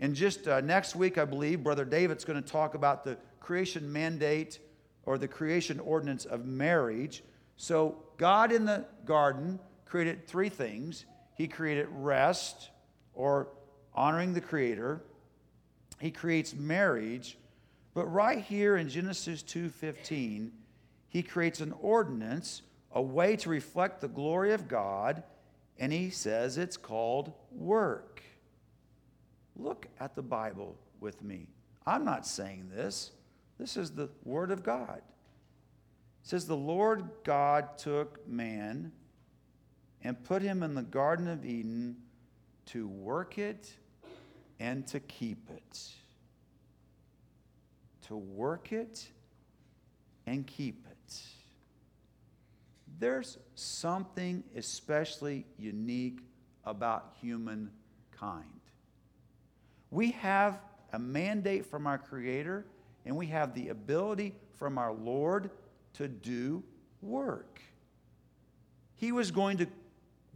And 0.00 0.14
just 0.14 0.48
uh, 0.48 0.60
next 0.60 0.96
week, 0.96 1.18
I 1.18 1.24
believe, 1.24 1.62
Brother 1.62 1.84
David's 1.84 2.24
going 2.24 2.42
to 2.42 2.48
talk 2.48 2.74
about 2.74 3.04
the 3.04 3.16
creation 3.40 3.92
mandate 3.92 4.58
or 5.04 5.18
the 5.18 5.28
creation 5.28 5.78
ordinance 5.80 6.24
of 6.24 6.46
marriage. 6.46 7.22
So, 7.56 7.96
God 8.16 8.52
in 8.52 8.64
the 8.64 8.84
garden 9.04 9.60
created 9.84 10.26
three 10.26 10.48
things 10.48 11.04
He 11.36 11.46
created 11.46 11.86
rest 11.90 12.70
or 13.12 13.48
honoring 13.94 14.34
the 14.34 14.40
Creator, 14.40 15.02
He 16.00 16.10
creates 16.10 16.54
marriage. 16.54 17.38
But 17.94 18.06
right 18.06 18.40
here 18.42 18.76
in 18.76 18.88
Genesis 18.88 19.42
2:15, 19.42 20.52
he 21.08 21.22
creates 21.22 21.60
an 21.60 21.72
ordinance, 21.72 22.62
a 22.90 23.00
way 23.00 23.36
to 23.36 23.48
reflect 23.48 24.00
the 24.00 24.08
glory 24.08 24.52
of 24.52 24.66
God, 24.66 25.22
and 25.78 25.92
he 25.92 26.10
says 26.10 26.58
it's 26.58 26.76
called 26.76 27.32
work. 27.52 28.22
Look 29.56 29.86
at 30.00 30.16
the 30.16 30.22
Bible 30.22 30.76
with 30.98 31.22
me. 31.22 31.46
I'm 31.86 32.04
not 32.04 32.26
saying 32.26 32.70
this. 32.70 33.12
This 33.58 33.76
is 33.76 33.92
the 33.92 34.10
word 34.24 34.50
of 34.50 34.64
God. 34.64 34.98
It 34.98 36.28
says 36.28 36.46
the 36.46 36.56
Lord 36.56 37.08
God 37.22 37.78
took 37.78 38.26
man 38.26 38.90
and 40.02 40.22
put 40.24 40.42
him 40.42 40.62
in 40.62 40.74
the 40.74 40.82
garden 40.82 41.28
of 41.28 41.44
Eden 41.44 41.96
to 42.66 42.88
work 42.88 43.38
it 43.38 43.72
and 44.58 44.86
to 44.88 44.98
keep 44.98 45.48
it. 45.50 45.94
To 48.08 48.16
work 48.16 48.72
it 48.72 49.08
and 50.26 50.46
keep 50.46 50.86
it. 50.90 51.22
There's 52.98 53.38
something 53.54 54.44
especially 54.56 55.46
unique 55.58 56.20
about 56.64 57.14
humankind. 57.20 58.44
We 59.90 60.12
have 60.12 60.60
a 60.92 60.98
mandate 60.98 61.66
from 61.66 61.86
our 61.86 61.98
Creator, 61.98 62.66
and 63.04 63.16
we 63.16 63.26
have 63.26 63.54
the 63.54 63.68
ability 63.68 64.34
from 64.54 64.78
our 64.78 64.92
Lord 64.92 65.50
to 65.94 66.08
do 66.08 66.62
work. 67.02 67.60
He 68.96 69.12
was 69.12 69.30
going 69.30 69.58
to 69.58 69.66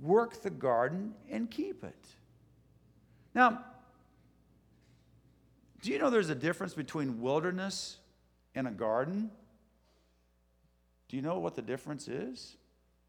work 0.00 0.42
the 0.42 0.50
garden 0.50 1.14
and 1.30 1.50
keep 1.50 1.84
it. 1.84 2.06
Now, 3.34 3.64
do 5.82 5.90
you 5.90 5.98
know 5.98 6.10
there's 6.10 6.30
a 6.30 6.34
difference 6.34 6.74
between 6.74 7.20
wilderness 7.20 7.98
and 8.54 8.66
a 8.66 8.70
garden? 8.70 9.30
Do 11.08 11.16
you 11.16 11.22
know 11.22 11.38
what 11.38 11.54
the 11.54 11.62
difference 11.62 12.08
is? 12.08 12.56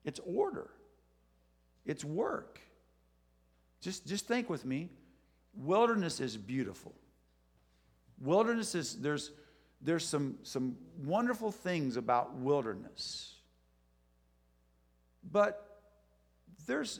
It's 0.05 0.19
order, 0.25 0.69
it's 1.85 2.03
work. 2.05 2.59
Just, 3.81 4.05
just 4.05 4.27
think 4.27 4.49
with 4.49 4.65
me. 4.65 4.89
Wilderness 5.55 6.19
is 6.19 6.35
beautiful. 6.35 6.93
Wilderness 8.19 8.75
is, 8.75 8.95
there's, 8.95 9.31
there's 9.81 10.05
some, 10.05 10.37
some 10.43 10.75
wonderful 11.05 11.51
things 11.51 11.95
about 11.95 12.35
wilderness. 12.35 13.35
But 15.31 15.81
there's 16.67 16.99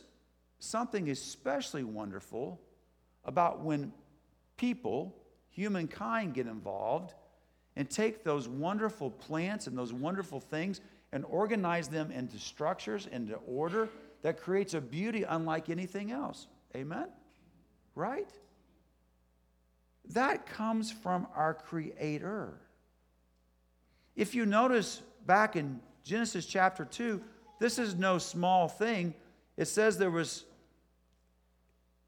something 0.59 1.09
especially 1.09 1.83
wonderful 1.83 2.61
about 3.25 3.61
when 3.61 3.91
people, 4.57 5.15
humankind, 5.59 6.33
get 6.33 6.47
involved 6.47 7.13
and 7.75 7.89
take 7.89 8.23
those 8.23 8.47
wonderful 8.47 9.11
plants 9.11 9.67
and 9.67 9.77
those 9.77 9.91
wonderful 9.91 10.39
things 10.39 10.79
and 11.11 11.25
organize 11.25 11.89
them 11.89 12.11
into 12.11 12.37
structures, 12.39 13.07
into 13.11 13.35
order 13.45 13.89
that 14.21 14.39
creates 14.39 14.73
a 14.73 14.81
beauty 14.81 15.23
unlike 15.23 15.69
anything 15.69 16.11
else. 16.11 16.47
Amen? 16.75 17.07
Right? 17.93 18.29
That 20.13 20.45
comes 20.45 20.91
from 20.91 21.27
our 21.35 21.53
Creator. 21.53 22.53
If 24.15 24.35
you 24.35 24.45
notice 24.45 25.01
back 25.25 25.55
in 25.55 25.81
Genesis 26.03 26.45
chapter 26.45 26.85
2, 26.85 27.21
this 27.59 27.77
is 27.77 27.95
no 27.95 28.17
small 28.17 28.67
thing. 28.67 29.13
It 29.57 29.67
says 29.67 29.97
there 29.97 30.09
was, 30.09 30.45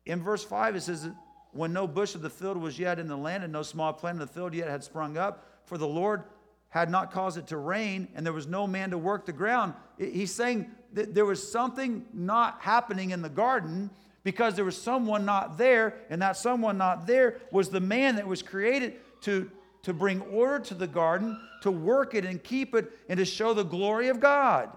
in 0.05 0.21
verse 0.23 0.43
5, 0.43 0.77
it 0.77 0.81
says, 0.81 1.09
when 1.53 1.73
no 1.73 1.87
bush 1.87 2.15
of 2.15 2.21
the 2.21 2.29
field 2.29 2.57
was 2.57 2.79
yet 2.79 2.99
in 2.99 3.07
the 3.07 3.17
land 3.17 3.43
and 3.43 3.51
no 3.51 3.63
small 3.63 3.91
plant 3.93 4.21
of 4.21 4.27
the 4.27 4.33
field 4.33 4.53
yet 4.53 4.69
had 4.69 4.83
sprung 4.83 5.17
up, 5.17 5.45
for 5.65 5.77
the 5.77 5.87
Lord 5.87 6.23
had 6.69 6.89
not 6.89 7.11
caused 7.11 7.37
it 7.37 7.47
to 7.47 7.57
rain, 7.57 8.07
and 8.15 8.25
there 8.25 8.33
was 8.33 8.47
no 8.47 8.65
man 8.65 8.91
to 8.91 8.97
work 8.97 9.25
the 9.25 9.33
ground. 9.33 9.73
He's 9.97 10.33
saying 10.33 10.71
that 10.93 11.13
there 11.13 11.25
was 11.25 11.51
something 11.51 12.05
not 12.13 12.61
happening 12.61 13.11
in 13.11 13.21
the 13.21 13.29
garden 13.29 13.89
because 14.23 14.55
there 14.55 14.63
was 14.63 14.81
someone 14.81 15.25
not 15.25 15.57
there, 15.57 15.95
and 16.09 16.21
that 16.21 16.37
someone 16.37 16.77
not 16.77 17.07
there 17.07 17.39
was 17.51 17.69
the 17.69 17.79
man 17.81 18.15
that 18.15 18.27
was 18.27 18.41
created 18.41 18.95
to, 19.21 19.51
to 19.83 19.93
bring 19.93 20.21
order 20.21 20.59
to 20.59 20.73
the 20.73 20.87
garden, 20.87 21.37
to 21.61 21.71
work 21.71 22.15
it 22.15 22.23
and 22.23 22.41
keep 22.41 22.73
it, 22.73 22.91
and 23.09 23.17
to 23.17 23.25
show 23.25 23.53
the 23.53 23.63
glory 23.63 24.07
of 24.07 24.19
God. 24.19 24.69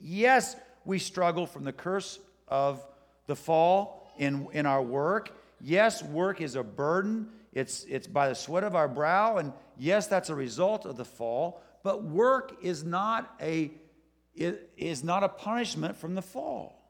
Yes, 0.00 0.56
we 0.84 0.98
struggle 0.98 1.46
from 1.46 1.62
the 1.64 1.72
curse 1.72 2.18
of 2.48 2.84
the 3.26 3.36
fall 3.36 4.03
in, 4.18 4.48
in 4.52 4.66
our 4.66 4.82
work. 4.82 5.36
Yes, 5.60 6.02
work 6.02 6.40
is 6.40 6.56
a 6.56 6.62
burden 6.62 7.28
it's, 7.54 7.84
it's 7.84 8.08
by 8.08 8.28
the 8.28 8.34
sweat 8.34 8.64
of 8.64 8.74
our 8.74 8.88
brow. 8.88 9.38
And 9.38 9.52
yes, 9.78 10.08
that's 10.08 10.28
a 10.28 10.34
result 10.34 10.84
of 10.84 10.96
the 10.96 11.04
fall. 11.04 11.62
But 11.82 12.02
work 12.02 12.58
is 12.62 12.82
not 12.82 13.32
a, 13.40 13.70
is 14.34 15.04
not 15.04 15.22
a 15.22 15.28
punishment 15.28 15.96
from 15.96 16.14
the 16.14 16.22
fall. 16.22 16.82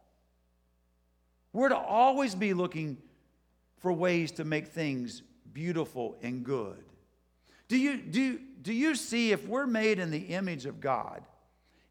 We're 1.53 1.69
to 1.69 1.77
always 1.77 2.35
be 2.35 2.55
looking 2.55 2.97
for 3.79 3.93
ways 3.93 4.33
to 4.33 4.45
make 4.45 4.69
things 4.69 5.23
beautiful 5.53 6.17
and 6.23 6.43
good. 6.43 6.83
Do 7.69 7.77
you, 7.77 7.99
do, 7.99 8.41
do 8.63 8.73
you 8.73 8.95
see 8.95 9.33
if 9.33 9.47
we're 9.47 9.67
made 9.67 9.99
in 9.99 10.11
the 10.11 10.19
image 10.19 10.65
of 10.65 10.81
God 10.81 11.23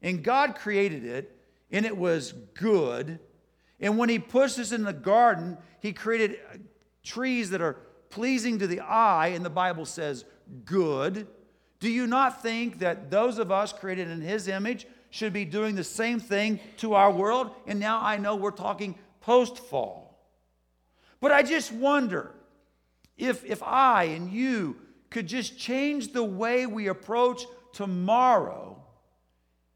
and 0.02 0.22
God 0.22 0.56
created 0.56 1.04
it 1.04 1.38
and 1.70 1.86
it 1.86 1.96
was 1.96 2.32
good, 2.54 3.20
and 3.84 3.98
when 3.98 4.08
He 4.08 4.18
pushed 4.18 4.58
us 4.58 4.72
in 4.72 4.82
the 4.82 4.94
garden, 4.94 5.58
He 5.80 5.92
created 5.92 6.38
trees 7.02 7.50
that 7.50 7.60
are 7.60 7.76
pleasing 8.08 8.58
to 8.58 8.66
the 8.66 8.80
eye, 8.80 9.28
and 9.28 9.44
the 9.44 9.50
Bible 9.50 9.84
says 9.84 10.24
good, 10.64 11.28
do 11.80 11.90
you 11.90 12.06
not 12.06 12.42
think 12.42 12.78
that 12.78 13.10
those 13.10 13.38
of 13.38 13.52
us 13.52 13.74
created 13.74 14.08
in 14.08 14.22
His 14.22 14.48
image 14.48 14.86
should 15.10 15.34
be 15.34 15.44
doing 15.44 15.74
the 15.74 15.84
same 15.84 16.18
thing 16.18 16.58
to 16.78 16.94
our 16.94 17.12
world? 17.12 17.50
And 17.66 17.78
now 17.78 18.00
I 18.00 18.16
know 18.16 18.36
we're 18.36 18.52
talking 18.52 18.98
post 19.20 19.58
fall. 19.58 20.18
But 21.20 21.30
I 21.30 21.42
just 21.42 21.70
wonder 21.70 22.32
if, 23.18 23.44
if 23.44 23.62
I 23.62 24.04
and 24.04 24.32
you 24.32 24.76
could 25.10 25.26
just 25.26 25.58
change 25.58 26.12
the 26.12 26.24
way 26.24 26.64
we 26.64 26.86
approach 26.86 27.44
tomorrow, 27.74 28.82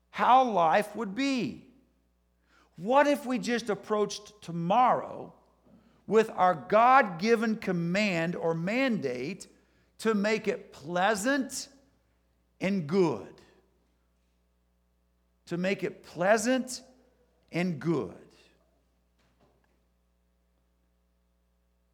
how 0.09 0.45
life 0.45 0.97
would 0.97 1.15
be. 1.15 1.68
What 2.79 3.09
if 3.09 3.27
we 3.27 3.39
just 3.39 3.71
approached 3.71 4.41
tomorrow 4.41 5.35
with 6.07 6.31
our 6.31 6.55
God 6.55 7.19
given 7.19 7.57
command 7.57 8.35
or 8.35 8.55
mandate 8.55 9.49
to 9.99 10.15
make 10.15 10.49
it 10.49 10.73
pleasant 10.73 11.69
and 12.61 12.87
good. 12.87 13.35
To 15.47 15.57
make 15.57 15.83
it 15.83 16.03
pleasant 16.03 16.83
and 17.53 17.81
good. 17.81 18.15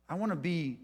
I 0.09 0.15
want 0.15 0.33
to 0.33 0.37
be 0.37 0.79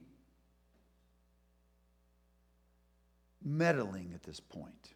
meddling 3.45 4.13
at 4.15 4.23
this 4.23 4.41
point. 4.41 4.95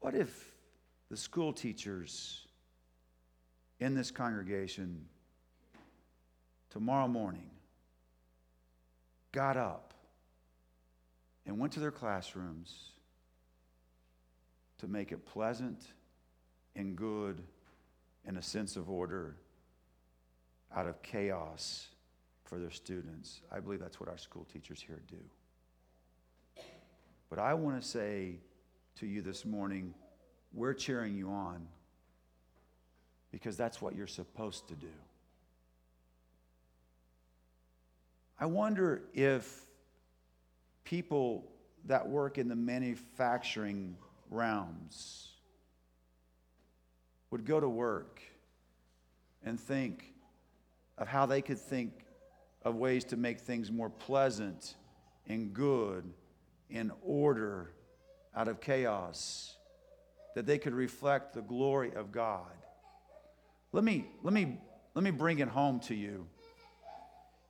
What 0.00 0.14
if 0.14 0.51
the 1.12 1.18
school 1.18 1.52
teachers 1.52 2.46
in 3.80 3.94
this 3.94 4.10
congregation 4.10 5.04
tomorrow 6.70 7.06
morning 7.06 7.50
got 9.30 9.58
up 9.58 9.92
and 11.44 11.58
went 11.58 11.70
to 11.70 11.80
their 11.80 11.90
classrooms 11.90 12.92
to 14.78 14.88
make 14.88 15.12
it 15.12 15.26
pleasant 15.26 15.84
and 16.76 16.96
good 16.96 17.42
and 18.24 18.38
a 18.38 18.42
sense 18.42 18.76
of 18.76 18.88
order 18.88 19.36
out 20.74 20.86
of 20.86 21.02
chaos 21.02 21.88
for 22.42 22.58
their 22.58 22.70
students. 22.70 23.42
I 23.52 23.60
believe 23.60 23.80
that's 23.80 24.00
what 24.00 24.08
our 24.08 24.16
school 24.16 24.46
teachers 24.50 24.80
here 24.80 25.02
do. 25.10 26.62
But 27.28 27.38
I 27.38 27.52
want 27.52 27.82
to 27.82 27.86
say 27.86 28.36
to 28.96 29.06
you 29.06 29.20
this 29.20 29.44
morning, 29.44 29.92
we're 30.52 30.74
cheering 30.74 31.16
you 31.16 31.30
on 31.30 31.66
because 33.30 33.56
that's 33.56 33.80
what 33.80 33.94
you're 33.96 34.06
supposed 34.06 34.68
to 34.68 34.74
do. 34.74 34.86
I 38.38 38.46
wonder 38.46 39.02
if 39.14 39.62
people 40.84 41.44
that 41.86 42.08
work 42.08 42.38
in 42.38 42.48
the 42.48 42.56
manufacturing 42.56 43.96
realms 44.30 45.28
would 47.30 47.44
go 47.46 47.58
to 47.58 47.68
work 47.68 48.20
and 49.44 49.58
think, 49.58 50.12
of 50.98 51.08
how 51.08 51.26
they 51.26 51.40
could 51.40 51.58
think 51.58 52.04
of 52.64 52.76
ways 52.76 53.04
to 53.04 53.16
make 53.16 53.40
things 53.40 53.72
more 53.72 53.90
pleasant 53.90 54.74
and 55.26 55.52
good 55.52 56.04
in 56.68 56.92
order 57.02 57.72
out 58.36 58.48
of 58.48 58.60
chaos, 58.60 59.56
that 60.34 60.46
they 60.46 60.58
could 60.58 60.74
reflect 60.74 61.34
the 61.34 61.42
glory 61.42 61.92
of 61.94 62.12
God. 62.12 62.50
Let 63.72 63.84
me, 63.84 64.06
let 64.22 64.34
me, 64.34 64.58
let 64.94 65.04
me 65.04 65.10
bring 65.10 65.38
it 65.38 65.48
home 65.48 65.80
to 65.80 65.94
you. 65.94 66.26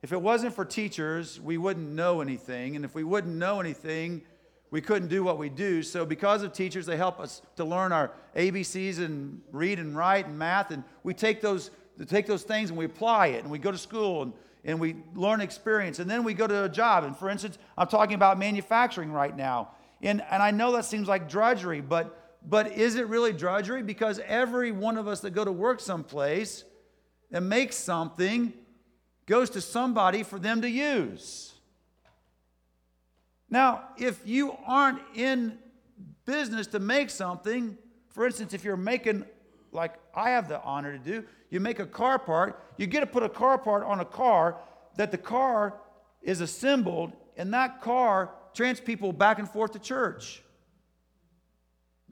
If 0.01 0.11
it 0.11 0.21
wasn't 0.21 0.53
for 0.53 0.65
teachers, 0.65 1.39
we 1.39 1.57
wouldn't 1.57 1.89
know 1.89 2.21
anything. 2.21 2.75
And 2.75 2.83
if 2.83 2.93
we 2.93 3.03
wouldn't 3.03 3.35
know 3.35 3.61
anything, 3.61 4.21
we 4.69 4.81
couldn't 4.81 5.07
do 5.07 5.23
what 5.23 5.37
we 5.37 5.49
do. 5.49 5.83
So, 5.83 6.05
because 6.05 6.43
of 6.43 6.51
teachers, 6.51 6.85
they 6.85 6.97
help 6.97 7.19
us 7.19 7.41
to 7.57 7.63
learn 7.63 7.91
our 7.91 8.11
ABCs 8.35 8.99
and 8.99 9.41
read 9.51 9.79
and 9.79 9.95
write 9.95 10.27
and 10.27 10.37
math. 10.37 10.71
And 10.71 10.83
we 11.03 11.13
take 11.13 11.41
those, 11.41 11.71
take 12.07 12.25
those 12.25 12.43
things 12.43 12.69
and 12.69 12.77
we 12.77 12.85
apply 12.85 13.27
it. 13.27 13.43
And 13.43 13.51
we 13.51 13.59
go 13.59 13.71
to 13.71 13.77
school 13.77 14.23
and, 14.23 14.33
and 14.65 14.79
we 14.79 14.95
learn 15.15 15.41
experience. 15.41 15.99
And 15.99 16.09
then 16.09 16.23
we 16.23 16.33
go 16.33 16.47
to 16.47 16.63
a 16.63 16.69
job. 16.69 17.03
And 17.03 17.15
for 17.15 17.29
instance, 17.29 17.57
I'm 17.77 17.87
talking 17.87 18.15
about 18.15 18.39
manufacturing 18.39 19.11
right 19.11 19.35
now. 19.35 19.69
And, 20.01 20.21
and 20.29 20.43
I 20.43 20.51
know 20.51 20.71
that 20.73 20.85
seems 20.85 21.07
like 21.07 21.29
drudgery, 21.29 21.79
but, 21.79 22.22
but 22.45 22.73
is 22.73 22.95
it 22.95 23.07
really 23.07 23.33
drudgery? 23.33 23.83
Because 23.83 24.19
every 24.25 24.71
one 24.71 24.97
of 24.97 25.07
us 25.07 25.21
that 25.21 25.31
go 25.31 25.45
to 25.45 25.51
work 25.51 25.79
someplace 25.79 26.63
and 27.31 27.47
make 27.47 27.73
something 27.73 28.53
goes 29.25 29.49
to 29.51 29.61
somebody 29.61 30.23
for 30.23 30.39
them 30.39 30.61
to 30.61 30.69
use. 30.69 31.53
Now, 33.49 33.83
if 33.97 34.19
you 34.25 34.57
aren't 34.65 34.99
in 35.15 35.57
business 36.25 36.67
to 36.67 36.79
make 36.79 37.09
something, 37.09 37.77
for 38.09 38.25
instance, 38.25 38.53
if 38.53 38.63
you're 38.63 38.75
making, 38.75 39.25
like 39.71 39.93
I 40.15 40.31
have 40.31 40.47
the 40.47 40.61
honor 40.61 40.91
to 40.91 40.99
do, 40.99 41.23
you 41.49 41.59
make 41.59 41.79
a 41.79 41.85
car 41.85 42.17
part, 42.19 42.59
you 42.77 42.87
get 42.87 43.01
to 43.01 43.05
put 43.05 43.23
a 43.23 43.29
car 43.29 43.57
part 43.57 43.83
on 43.83 43.99
a 43.99 44.05
car 44.05 44.57
that 44.97 45.11
the 45.11 45.17
car 45.17 45.75
is 46.21 46.41
assembled, 46.41 47.11
and 47.37 47.53
that 47.53 47.81
car 47.81 48.31
trans 48.53 48.79
people 48.79 49.13
back 49.13 49.39
and 49.39 49.49
forth 49.49 49.71
to 49.73 49.79
church. 49.79 50.41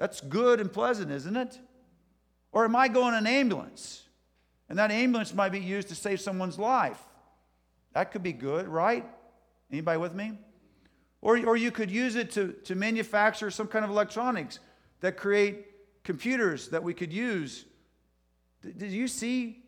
That's 0.01 0.19
good 0.19 0.59
and 0.59 0.73
pleasant, 0.73 1.11
isn't 1.11 1.37
it? 1.37 1.59
Or 2.51 2.65
am 2.65 2.75
I 2.75 2.87
going 2.87 3.13
an 3.13 3.27
ambulance? 3.27 4.01
And 4.67 4.79
that 4.79 4.89
ambulance 4.89 5.31
might 5.31 5.51
be 5.51 5.59
used 5.59 5.89
to 5.89 5.95
save 5.95 6.19
someone's 6.19 6.57
life. 6.57 6.97
That 7.93 8.11
could 8.11 8.23
be 8.23 8.33
good, 8.33 8.67
right? 8.67 9.05
Anybody 9.71 9.99
with 9.99 10.15
me? 10.15 10.39
Or, 11.21 11.37
or 11.45 11.55
you 11.55 11.69
could 11.69 11.91
use 11.91 12.15
it 12.15 12.31
to, 12.31 12.53
to 12.63 12.73
manufacture 12.73 13.51
some 13.51 13.67
kind 13.67 13.85
of 13.85 13.91
electronics 13.91 14.57
that 15.01 15.17
create 15.17 15.67
computers 16.03 16.69
that 16.69 16.81
we 16.81 16.95
could 16.95 17.13
use. 17.13 17.65
Did 18.63 18.91
you 18.91 19.07
see 19.07 19.61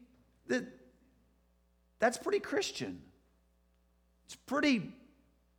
that? 0.48 0.66
That's 2.00 2.18
pretty 2.18 2.40
Christian. 2.40 3.04
It's 4.26 4.36
pretty, 4.36 4.96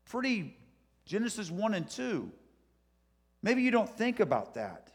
pretty 0.04 0.56
Genesis 1.06 1.48
1 1.48 1.74
and 1.74 1.88
2. 1.88 2.32
Maybe 3.44 3.60
you 3.60 3.70
don't 3.70 3.90
think 3.90 4.20
about 4.20 4.54
that. 4.54 4.88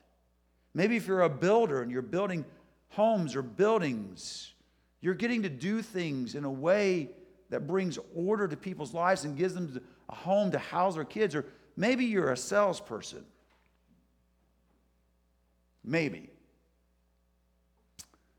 Maybe 0.74 0.96
if 0.96 1.06
you're 1.06 1.22
a 1.22 1.30
builder 1.30 1.84
and 1.84 1.92
you're 1.92 2.02
building 2.02 2.44
homes 2.88 3.36
or 3.36 3.44
buildings, 3.44 4.54
you're 5.02 5.14
getting 5.14 5.44
to 5.44 5.50
do 5.50 5.84
things 5.84 6.34
in 6.34 6.46
a 6.46 6.52
way 6.52 7.12
that 7.52 7.68
brings 7.68 8.00
order 8.16 8.48
to 8.48 8.58
people's 8.58 8.92
lives 8.92 9.24
and 9.24 9.38
gives 9.38 9.54
them 9.54 9.80
a 10.10 10.16
home 10.16 10.50
to 10.50 10.58
house 10.58 10.96
their 10.96 11.06
kids. 11.06 11.36
Or 11.36 11.46
maybe 11.78 12.06
you're 12.06 12.32
a 12.32 12.38
salesperson. 12.38 13.24
Maybe. 15.84 16.32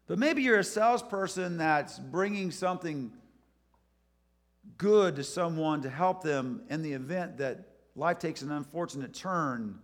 But 0.09 0.18
maybe 0.18 0.42
you're 0.42 0.59
a 0.59 0.64
salesperson 0.64 1.59
that's 1.59 2.01
bringing 2.01 2.51
something 2.51 3.12
good 4.77 5.14
to 5.14 5.23
someone 5.23 5.83
to 5.83 5.88
help 5.88 6.25
them 6.25 6.62
in 6.68 6.83
the 6.83 6.94
event 6.94 7.38
that 7.38 7.68
life 7.94 8.18
takes 8.18 8.42
an 8.42 8.51
unfortunate 8.51 9.14
turn 9.14 9.79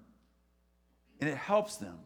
and 1.21 1.31
it 1.31 1.37
helps 1.37 1.77
them. 1.77 1.99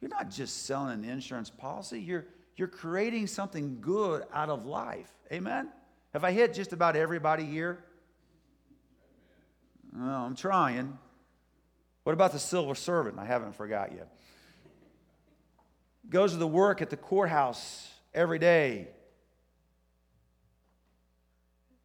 You're 0.00 0.10
not 0.10 0.30
just 0.30 0.66
selling 0.66 0.92
an 0.92 1.04
insurance 1.04 1.50
policy, 1.50 2.00
you're 2.00 2.26
you're 2.56 2.68
creating 2.68 3.26
something 3.26 3.78
good 3.80 4.24
out 4.34 4.50
of 4.50 4.66
life. 4.66 5.10
Amen? 5.32 5.70
Have 6.12 6.24
I 6.24 6.32
hit 6.32 6.52
just 6.52 6.74
about 6.74 6.94
everybody 6.94 7.46
here? 7.46 7.82
Well, 9.96 10.26
I'm 10.26 10.36
trying. 10.36 10.98
What 12.04 12.12
about 12.12 12.32
the 12.32 12.38
silver 12.38 12.74
servant? 12.74 13.18
I 13.18 13.24
haven't 13.24 13.54
forgot 13.54 13.92
yet. 13.92 14.08
Goes 16.10 16.32
to 16.32 16.36
the 16.36 16.46
work 16.46 16.82
at 16.82 16.90
the 16.90 16.98
courthouse 16.98 17.90
every 18.12 18.38
day. 18.38 18.88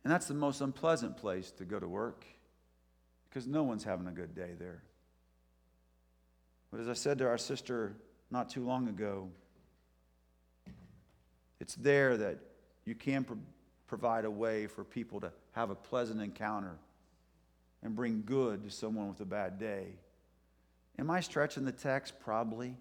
And 0.03 0.11
that's 0.11 0.27
the 0.27 0.33
most 0.33 0.59
unpleasant 0.59 1.15
place 1.15 1.51
to 1.51 1.63
go 1.63 1.79
to 1.79 1.87
work 1.87 2.25
because 3.35 3.47
no 3.47 3.63
one's 3.63 3.83
having 3.83 4.07
a 4.07 4.11
good 4.11 4.33
day 4.33 4.51
there. 4.57 4.81
But 6.71 6.79
as 6.79 6.87
I 6.87 6.93
said 6.93 7.17
to 7.17 7.27
our 7.27 7.37
sister 7.37 7.91
not 8.31 8.49
too 8.49 8.65
long 8.65 8.87
ago, 8.87 9.27
it's 11.59 11.75
there 11.75 12.15
that 12.15 12.39
you 12.85 12.95
can 12.95 13.25
pro- 13.25 13.37
provide 13.87 14.23
a 14.23 14.31
way 14.31 14.67
for 14.67 14.85
people 14.85 15.19
to 15.19 15.33
have 15.51 15.69
a 15.69 15.75
pleasant 15.75 16.21
encounter 16.21 16.77
and 17.83 17.93
bring 17.93 18.23
good 18.25 18.63
to 18.63 18.69
someone 18.71 19.09
with 19.09 19.19
a 19.19 19.25
bad 19.25 19.59
day. 19.59 19.87
Am 20.97 21.11
I 21.11 21.19
stretching 21.19 21.65
the 21.65 21.73
text? 21.73 22.13
Probably. 22.21 22.73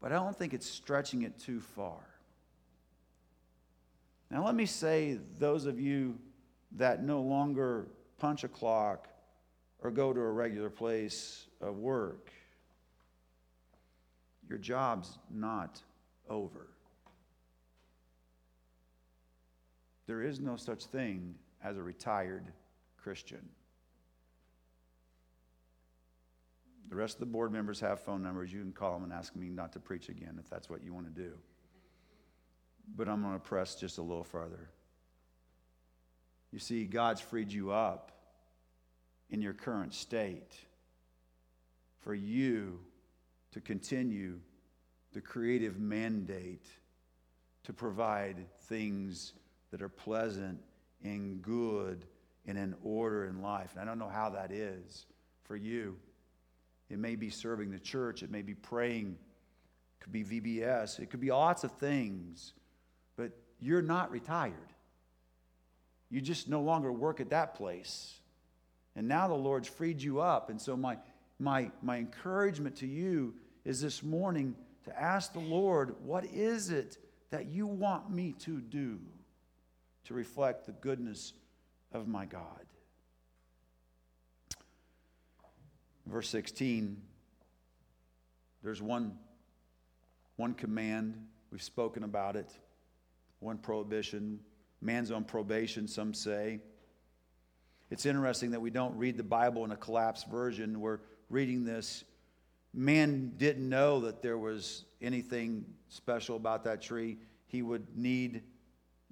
But 0.00 0.12
I 0.12 0.14
don't 0.14 0.34
think 0.34 0.54
it's 0.54 0.66
stretching 0.66 1.24
it 1.24 1.38
too 1.38 1.60
far. 1.60 2.00
Now, 4.30 4.46
let 4.46 4.54
me 4.54 4.64
say, 4.64 5.18
those 5.38 5.66
of 5.66 5.78
you 5.78 6.18
that 6.78 7.04
no 7.04 7.20
longer 7.20 7.86
punch 8.18 8.44
a 8.44 8.48
clock 8.48 9.08
or 9.80 9.90
go 9.90 10.12
to 10.12 10.20
a 10.20 10.30
regular 10.30 10.70
place 10.70 11.46
of 11.60 11.76
work, 11.76 12.30
your 14.48 14.58
job's 14.58 15.18
not 15.30 15.80
over. 16.28 16.68
There 20.06 20.22
is 20.22 20.40
no 20.40 20.56
such 20.56 20.84
thing 20.84 21.34
as 21.62 21.76
a 21.76 21.82
retired 21.82 22.52
Christian. 22.96 23.48
The 26.88 26.96
rest 26.96 27.14
of 27.14 27.20
the 27.20 27.26
board 27.26 27.52
members 27.52 27.80
have 27.80 28.00
phone 28.00 28.22
numbers. 28.22 28.52
You 28.52 28.60
can 28.60 28.72
call 28.72 28.94
them 28.94 29.04
and 29.04 29.12
ask 29.12 29.34
me 29.34 29.48
not 29.48 29.72
to 29.72 29.80
preach 29.80 30.10
again 30.10 30.36
if 30.38 30.48
that's 30.50 30.68
what 30.68 30.84
you 30.84 30.92
want 30.92 31.06
to 31.06 31.22
do. 31.22 31.32
But 32.94 33.08
I'm 33.08 33.22
going 33.22 33.34
to 33.34 33.40
press 33.40 33.74
just 33.74 33.96
a 33.98 34.02
little 34.02 34.24
further. 34.24 34.68
You 36.54 36.60
see, 36.60 36.84
God's 36.84 37.20
freed 37.20 37.50
you 37.50 37.72
up 37.72 38.12
in 39.28 39.42
your 39.42 39.54
current 39.54 39.92
state 39.92 40.54
for 41.98 42.14
you 42.14 42.78
to 43.50 43.60
continue 43.60 44.38
the 45.14 45.20
creative 45.20 45.80
mandate 45.80 46.68
to 47.64 47.72
provide 47.72 48.36
things 48.68 49.32
that 49.72 49.82
are 49.82 49.88
pleasant 49.88 50.60
and 51.02 51.42
good 51.42 52.06
and 52.46 52.56
in 52.56 52.76
order 52.84 53.24
in 53.24 53.42
life. 53.42 53.72
And 53.72 53.80
I 53.80 53.84
don't 53.84 53.98
know 53.98 54.08
how 54.08 54.30
that 54.30 54.52
is 54.52 55.06
for 55.42 55.56
you. 55.56 55.96
It 56.88 57.00
may 57.00 57.16
be 57.16 57.30
serving 57.30 57.72
the 57.72 57.80
church, 57.80 58.22
it 58.22 58.30
may 58.30 58.42
be 58.42 58.54
praying, 58.54 59.18
it 59.18 60.04
could 60.04 60.12
be 60.12 60.22
VBS, 60.22 61.00
it 61.00 61.10
could 61.10 61.20
be 61.20 61.32
lots 61.32 61.64
of 61.64 61.72
things, 61.78 62.52
but 63.16 63.32
you're 63.58 63.82
not 63.82 64.12
retired. 64.12 64.73
You 66.14 66.20
just 66.20 66.48
no 66.48 66.60
longer 66.60 66.92
work 66.92 67.20
at 67.20 67.30
that 67.30 67.54
place. 67.54 68.14
And 68.96 69.08
now 69.08 69.28
the 69.28 69.34
Lord's 69.34 69.68
freed 69.68 70.00
you 70.00 70.20
up. 70.20 70.48
And 70.48 70.60
so, 70.60 70.76
my, 70.76 70.98
my, 71.38 71.70
my 71.82 71.98
encouragement 71.98 72.76
to 72.76 72.86
you 72.86 73.34
is 73.64 73.80
this 73.80 74.02
morning 74.02 74.54
to 74.84 75.00
ask 75.00 75.32
the 75.32 75.40
Lord, 75.40 75.96
what 76.04 76.24
is 76.26 76.70
it 76.70 76.98
that 77.30 77.46
you 77.46 77.66
want 77.66 78.10
me 78.10 78.34
to 78.40 78.60
do? 78.60 79.00
to 80.04 80.14
reflect 80.14 80.66
the 80.66 80.72
goodness 80.72 81.32
of 81.92 82.06
my 82.06 82.26
God. 82.26 82.60
Verse 86.06 86.28
16, 86.28 87.00
there's 88.62 88.82
one, 88.82 89.16
one 90.36 90.52
command. 90.52 91.16
We've 91.50 91.62
spoken 91.62 92.04
about 92.04 92.36
it. 92.36 92.52
One 93.40 93.56
prohibition. 93.56 94.40
Man's 94.84 95.10
on 95.10 95.24
probation, 95.24 95.88
some 95.88 96.12
say. 96.14 96.60
It's 97.90 98.06
interesting 98.06 98.50
that 98.50 98.60
we 98.60 98.70
don't 98.70 98.96
read 98.96 99.16
the 99.16 99.24
Bible 99.24 99.64
in 99.64 99.70
a 99.70 99.76
collapsed 99.76 100.28
version. 100.28 100.80
We're 100.80 101.00
reading 101.30 101.64
this. 101.64 102.04
Man 102.72 103.32
didn't 103.36 103.68
know 103.68 104.00
that 104.00 104.20
there 104.20 104.36
was 104.36 104.84
anything 105.00 105.64
special 105.88 106.36
about 106.36 106.64
that 106.64 106.82
tree. 106.82 107.18
He 107.46 107.62
would 107.62 107.96
need 107.96 108.42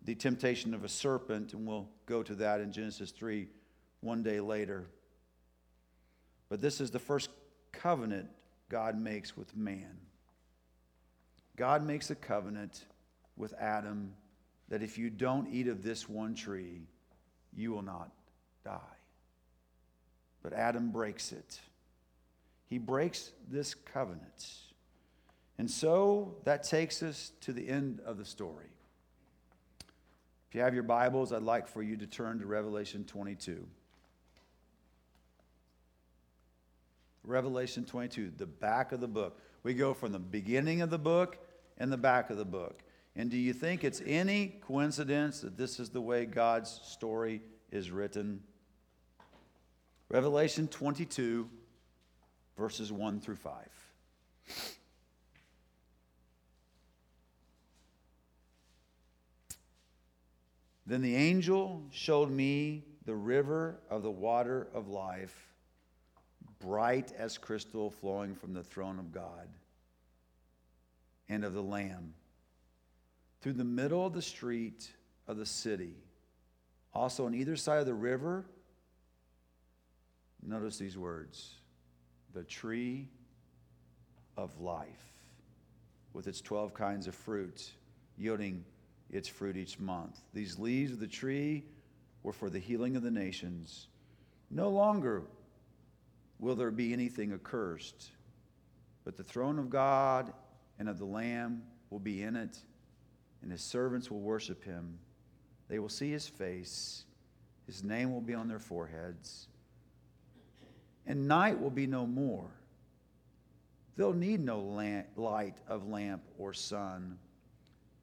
the 0.04 0.14
temptation 0.14 0.74
of 0.74 0.84
a 0.84 0.88
serpent, 0.88 1.54
and 1.54 1.66
we'll 1.66 1.88
go 2.06 2.22
to 2.22 2.34
that 2.36 2.60
in 2.60 2.72
Genesis 2.72 3.10
3 3.12 3.48
one 4.00 4.22
day 4.22 4.40
later. 4.40 4.86
But 6.48 6.60
this 6.60 6.80
is 6.80 6.90
the 6.90 6.98
first 6.98 7.30
covenant 7.70 8.28
God 8.68 9.00
makes 9.00 9.36
with 9.36 9.56
man. 9.56 9.96
God 11.56 11.86
makes 11.86 12.10
a 12.10 12.14
covenant 12.14 12.84
with 13.36 13.54
Adam 13.54 14.14
that 14.72 14.82
if 14.82 14.96
you 14.96 15.10
don't 15.10 15.52
eat 15.52 15.68
of 15.68 15.82
this 15.82 16.08
one 16.08 16.34
tree, 16.34 16.80
you 17.54 17.70
will 17.70 17.82
not 17.82 18.10
die. 18.64 18.78
But 20.42 20.54
Adam 20.54 20.90
breaks 20.90 21.30
it. 21.30 21.60
He 22.70 22.78
breaks 22.78 23.32
this 23.50 23.74
covenant. 23.74 24.46
And 25.58 25.70
so 25.70 26.36
that 26.44 26.62
takes 26.62 27.02
us 27.02 27.32
to 27.42 27.52
the 27.52 27.68
end 27.68 28.00
of 28.06 28.16
the 28.16 28.24
story. 28.24 28.70
If 30.48 30.54
you 30.54 30.62
have 30.62 30.72
your 30.72 30.84
Bibles, 30.84 31.34
I'd 31.34 31.42
like 31.42 31.68
for 31.68 31.82
you 31.82 31.98
to 31.98 32.06
turn 32.06 32.38
to 32.38 32.46
Revelation 32.46 33.04
22. 33.04 33.66
Revelation 37.24 37.84
22, 37.84 38.32
the 38.38 38.46
back 38.46 38.92
of 38.92 39.02
the 39.02 39.06
book. 39.06 39.38
We 39.64 39.74
go 39.74 39.92
from 39.92 40.12
the 40.12 40.18
beginning 40.18 40.80
of 40.80 40.88
the 40.88 40.96
book 40.96 41.36
and 41.76 41.92
the 41.92 41.98
back 41.98 42.30
of 42.30 42.38
the 42.38 42.46
book. 42.46 42.82
And 43.14 43.30
do 43.30 43.36
you 43.36 43.52
think 43.52 43.84
it's 43.84 44.02
any 44.06 44.60
coincidence 44.66 45.40
that 45.40 45.56
this 45.56 45.78
is 45.78 45.90
the 45.90 46.00
way 46.00 46.24
God's 46.24 46.80
story 46.84 47.42
is 47.70 47.90
written? 47.90 48.42
Revelation 50.08 50.66
22, 50.68 51.48
verses 52.56 52.90
1 52.90 53.20
through 53.20 53.36
5. 53.36 53.68
Then 60.86 61.00
the 61.00 61.16
angel 61.16 61.84
showed 61.90 62.30
me 62.30 62.84
the 63.04 63.14
river 63.14 63.80
of 63.88 64.02
the 64.02 64.10
water 64.10 64.68
of 64.74 64.88
life 64.88 65.48
bright 66.60 67.12
as 67.16 67.38
crystal 67.38 67.90
flowing 67.90 68.34
from 68.34 68.52
the 68.52 68.62
throne 68.62 68.98
of 68.98 69.12
God 69.12 69.48
and 71.28 71.44
of 71.44 71.54
the 71.54 71.62
Lamb. 71.62 72.14
Through 73.42 73.54
the 73.54 73.64
middle 73.64 74.06
of 74.06 74.12
the 74.12 74.22
street 74.22 74.88
of 75.26 75.36
the 75.36 75.46
city, 75.46 75.96
also 76.94 77.26
on 77.26 77.34
either 77.34 77.56
side 77.56 77.80
of 77.80 77.86
the 77.86 77.94
river, 77.94 78.46
notice 80.40 80.78
these 80.78 80.96
words 80.96 81.54
the 82.32 82.44
tree 82.44 83.08
of 84.36 84.60
life, 84.60 85.12
with 86.12 86.28
its 86.28 86.40
12 86.40 86.72
kinds 86.72 87.06
of 87.08 87.14
fruit, 87.14 87.72
yielding 88.16 88.64
its 89.10 89.28
fruit 89.28 89.56
each 89.56 89.78
month. 89.78 90.20
These 90.32 90.58
leaves 90.58 90.92
of 90.92 91.00
the 91.00 91.06
tree 91.08 91.64
were 92.22 92.32
for 92.32 92.48
the 92.48 92.60
healing 92.60 92.96
of 92.96 93.02
the 93.02 93.10
nations. 93.10 93.88
No 94.50 94.70
longer 94.70 95.24
will 96.38 96.54
there 96.54 96.70
be 96.70 96.92
anything 96.92 97.32
accursed. 97.32 98.10
But 99.04 99.16
the 99.16 99.24
throne 99.24 99.58
of 99.58 99.68
God 99.68 100.32
and 100.78 100.88
of 100.88 100.98
the 100.98 101.04
Lamb 101.04 101.64
will 101.90 101.98
be 101.98 102.22
in 102.22 102.36
it, 102.36 102.56
and 103.42 103.50
his 103.50 103.62
servants 103.62 104.10
will 104.10 104.20
worship 104.20 104.64
him. 104.64 104.98
They 105.68 105.78
will 105.78 105.88
see 105.88 106.10
his 106.10 106.28
face, 106.28 107.04
his 107.66 107.82
name 107.82 108.12
will 108.12 108.20
be 108.20 108.34
on 108.34 108.48
their 108.48 108.58
foreheads. 108.58 109.48
And 111.06 111.26
night 111.26 111.60
will 111.60 111.70
be 111.70 111.86
no 111.86 112.06
more. 112.06 112.50
They'll 113.96 114.12
need 114.12 114.40
no 114.40 114.60
light 115.16 115.56
of 115.68 115.88
lamp 115.88 116.22
or 116.38 116.52
sun, 116.52 117.18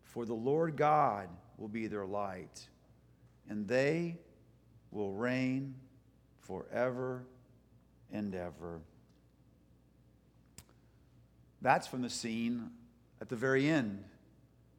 for 0.04 0.26
the 0.26 0.34
Lord 0.34 0.76
God 0.76 1.30
will 1.58 1.68
be 1.68 1.88
their 1.88 2.06
light, 2.06 2.68
and 3.50 3.68
they 3.68 4.18
will 4.92 5.14
reign 5.14 5.76
forever 6.40 7.24
and 8.12 8.34
ever. 8.36 8.82
That's 11.62 11.88
from 11.88 12.02
the 12.02 12.10
scene 12.10 12.70
at 13.22 13.30
the 13.30 13.36
very 13.36 13.68
end. 13.68 14.04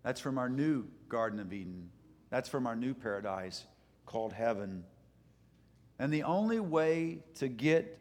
That's 0.03 0.21
from 0.21 0.39
our 0.39 0.49
new 0.49 0.87
Garden 1.09 1.41
of 1.41 1.53
Eden. 1.53 1.91
That's 2.31 2.49
from 2.49 2.67
our 2.67 2.77
new 2.77 2.95
paradise 2.95 3.67
called 4.07 4.33
heaven. 4.33 4.85
And 5.99 6.13
the 6.13 6.23
only 6.23 6.61
way 6.61 7.19
to 7.35 7.49
get 7.49 7.99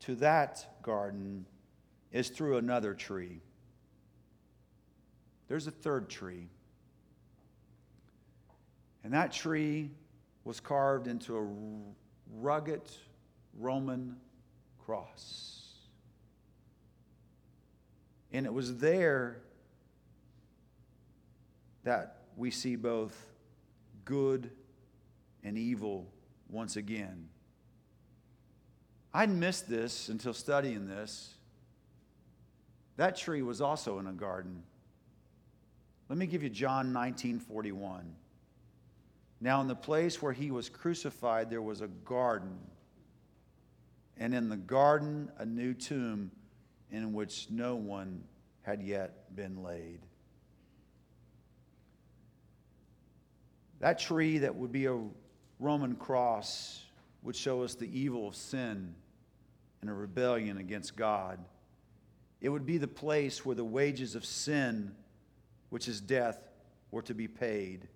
to 0.00 0.14
that 0.16 0.82
garden 0.82 1.46
is 2.10 2.28
through 2.28 2.56
another 2.56 2.94
tree. 2.94 3.40
There's 5.48 5.66
a 5.66 5.70
third 5.70 6.08
tree. 6.08 6.48
And 9.04 9.12
that 9.12 9.32
tree 9.32 9.90
was 10.44 10.60
carved 10.60 11.06
into 11.06 11.36
a 11.36 11.46
rugged 12.40 12.82
Roman 13.58 14.16
cross. 14.84 15.74
And 18.32 18.46
it 18.46 18.52
was 18.52 18.78
there 18.78 19.42
that 21.84 22.22
we 22.36 22.50
see 22.50 22.76
both 22.76 23.14
good 24.04 24.50
and 25.42 25.58
evil 25.58 26.06
once 26.48 26.76
again. 26.76 27.28
I'd 29.14 29.30
missed 29.30 29.68
this 29.68 30.08
until 30.08 30.32
studying 30.32 30.86
this. 30.86 31.34
That 32.96 33.16
tree 33.16 33.42
was 33.42 33.60
also 33.60 33.98
in 33.98 34.06
a 34.06 34.12
garden. 34.12 34.62
Let 36.08 36.18
me 36.18 36.26
give 36.26 36.42
you 36.42 36.50
John 36.50 36.92
19 36.92 37.40
41. 37.40 38.14
Now, 39.40 39.60
in 39.60 39.66
the 39.66 39.74
place 39.74 40.22
where 40.22 40.32
he 40.32 40.50
was 40.50 40.68
crucified, 40.68 41.50
there 41.50 41.62
was 41.62 41.80
a 41.80 41.88
garden 41.88 42.58
and 44.16 44.34
in 44.34 44.48
the 44.48 44.56
garden 44.56 45.30
a 45.38 45.44
new 45.44 45.74
tomb 45.74 46.30
in 46.90 47.12
which 47.12 47.48
no 47.50 47.74
one 47.74 48.22
had 48.62 48.82
yet 48.82 49.34
been 49.34 49.62
laid. 49.62 50.00
That 53.82 53.98
tree 53.98 54.38
that 54.38 54.54
would 54.54 54.70
be 54.70 54.86
a 54.86 54.96
Roman 55.58 55.96
cross 55.96 56.84
would 57.24 57.34
show 57.34 57.64
us 57.64 57.74
the 57.74 57.98
evil 57.98 58.28
of 58.28 58.36
sin 58.36 58.94
and 59.80 59.90
a 59.90 59.92
rebellion 59.92 60.58
against 60.58 60.94
God. 60.94 61.40
It 62.40 62.48
would 62.48 62.64
be 62.64 62.78
the 62.78 62.86
place 62.86 63.44
where 63.44 63.56
the 63.56 63.64
wages 63.64 64.14
of 64.14 64.24
sin, 64.24 64.94
which 65.70 65.88
is 65.88 66.00
death, 66.00 66.38
were 66.92 67.02
to 67.02 67.14
be 67.14 67.26
paid. 67.26 67.88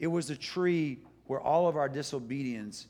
It 0.00 0.08
was 0.08 0.30
a 0.30 0.36
tree 0.36 0.98
where 1.26 1.40
all 1.40 1.68
of 1.68 1.76
our 1.76 1.88
disobedience 1.88 2.88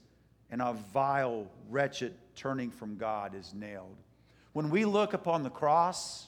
and 0.51 0.63
our 0.63 0.75
vile, 0.95 1.47
wretched 1.69 2.15
turning 2.37 2.71
from 2.71 2.97
God 2.97 3.35
is 3.35 3.53
nailed. 3.53 3.99
When 4.55 4.71
we 4.71 4.87
look 4.87 5.13
upon 5.13 5.43
the 5.43 5.51
cross, 5.51 6.27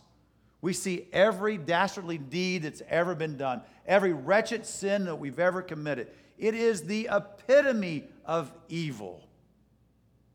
we 0.63 0.73
see 0.73 1.09
every 1.13 1.59
dastardly 1.59 2.17
deed 2.17 2.63
that's 2.63 2.83
ever 2.89 3.15
been 3.15 3.37
done, 3.37 3.63
every 3.85 4.13
wretched 4.13 4.65
sin 4.65 5.05
that 5.05 5.17
we've 5.17 5.41
ever 5.41 5.61
committed. 5.61 6.09
It 6.39 6.55
is 6.55 6.83
the 6.83 7.09
epitome 7.13 8.05
of 8.25 8.53
evil. 8.69 9.29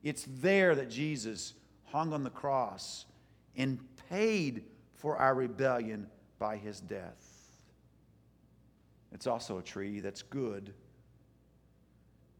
It's 0.03 0.27
there 0.27 0.75
that 0.75 0.89
Jesus 0.89 1.53
hung 1.85 2.13
on 2.13 2.23
the 2.23 2.29
cross 2.29 3.05
and 3.55 3.79
paid 4.09 4.65
for 4.95 5.17
our 5.17 5.33
rebellion 5.33 6.07
by 6.37 6.57
his 6.57 6.81
death. 6.81 7.23
It's 9.13 9.27
also 9.27 9.57
a 9.57 9.63
tree 9.63 10.01
that's 10.01 10.21
good. 10.21 10.73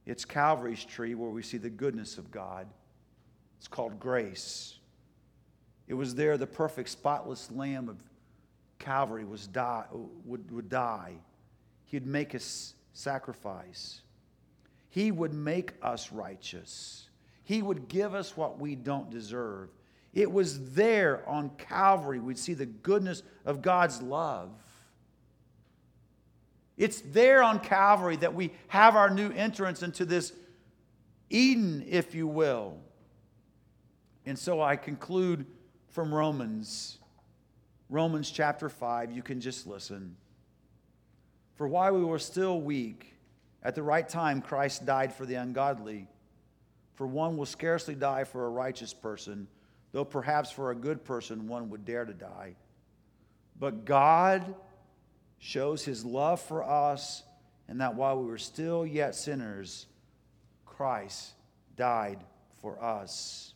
It's 0.05 0.25
Calvary's 0.25 0.83
tree 0.83 1.15
where 1.15 1.29
we 1.29 1.41
see 1.41 1.57
the 1.57 1.69
goodness 1.69 2.17
of 2.17 2.31
God. 2.31 2.67
It's 3.57 3.67
called 3.67 3.99
grace. 3.99 4.77
It 5.87 5.93
was 5.93 6.15
there 6.15 6.37
the 6.37 6.47
perfect, 6.47 6.89
spotless 6.89 7.49
Lamb 7.51 7.89
of 7.89 7.97
Calvary 8.79 9.25
was 9.25 9.47
die, 9.47 9.85
would, 10.25 10.51
would 10.51 10.69
die. 10.69 11.13
He'd 11.85 12.05
make 12.05 12.35
us 12.35 12.73
sacrifice. 12.93 14.01
He 14.89 15.11
would 15.11 15.33
make 15.33 15.73
us 15.81 16.11
righteous. 16.11 17.09
He 17.43 17.61
would 17.61 17.87
give 17.87 18.13
us 18.13 18.35
what 18.35 18.59
we 18.59 18.75
don't 18.75 19.09
deserve. 19.09 19.69
It 20.13 20.31
was 20.31 20.73
there 20.73 21.27
on 21.27 21.51
Calvary 21.57 22.19
we'd 22.19 22.39
see 22.39 22.53
the 22.53 22.65
goodness 22.65 23.23
of 23.45 23.61
God's 23.61 24.01
love. 24.01 24.51
It's 26.75 27.01
there 27.01 27.41
on 27.41 27.59
Calvary 27.59 28.17
that 28.17 28.33
we 28.33 28.51
have 28.67 28.95
our 28.95 29.09
new 29.09 29.31
entrance 29.31 29.81
into 29.81 30.05
this 30.05 30.33
Eden, 31.29 31.85
if 31.87 32.13
you 32.13 32.27
will. 32.27 32.77
And 34.25 34.37
so 34.37 34.61
I 34.61 34.75
conclude 34.75 35.45
from 35.97 36.13
Romans, 36.13 36.99
Romans 37.89 38.29
chapter 38.29 38.69
5. 38.69 39.11
You 39.11 39.23
can 39.23 39.41
just 39.41 39.65
listen. 39.65 40.15
For 41.55 41.67
while 41.67 41.91
we 41.91 42.05
were 42.05 42.19
still 42.19 42.61
weak, 42.61 43.15
at 43.63 43.73
the 43.73 43.81
right 43.81 44.07
time, 44.07 44.43
Christ 44.43 44.85
died 44.85 45.11
for 45.11 45.25
the 45.25 45.33
ungodly. 45.33 46.07
For 46.93 47.07
one 47.07 47.35
will 47.35 47.47
scarcely 47.47 47.95
die 47.95 48.25
for 48.25 48.45
a 48.45 48.49
righteous 48.49 48.93
person, 48.93 49.47
though 49.91 50.05
perhaps 50.05 50.51
for 50.51 50.69
a 50.69 50.75
good 50.75 51.03
person 51.03 51.47
one 51.47 51.71
would 51.71 51.83
dare 51.83 52.05
to 52.05 52.13
die. 52.13 52.53
But 53.59 53.83
God 53.83 54.53
shows 55.39 55.83
his 55.83 56.05
love 56.05 56.39
for 56.39 56.63
us, 56.63 57.23
and 57.67 57.81
that 57.81 57.95
while 57.95 58.21
we 58.21 58.27
were 58.27 58.37
still 58.37 58.85
yet 58.85 59.15
sinners, 59.15 59.87
Christ 60.63 61.31
died 61.75 62.19
for 62.61 62.79
us. 62.83 63.55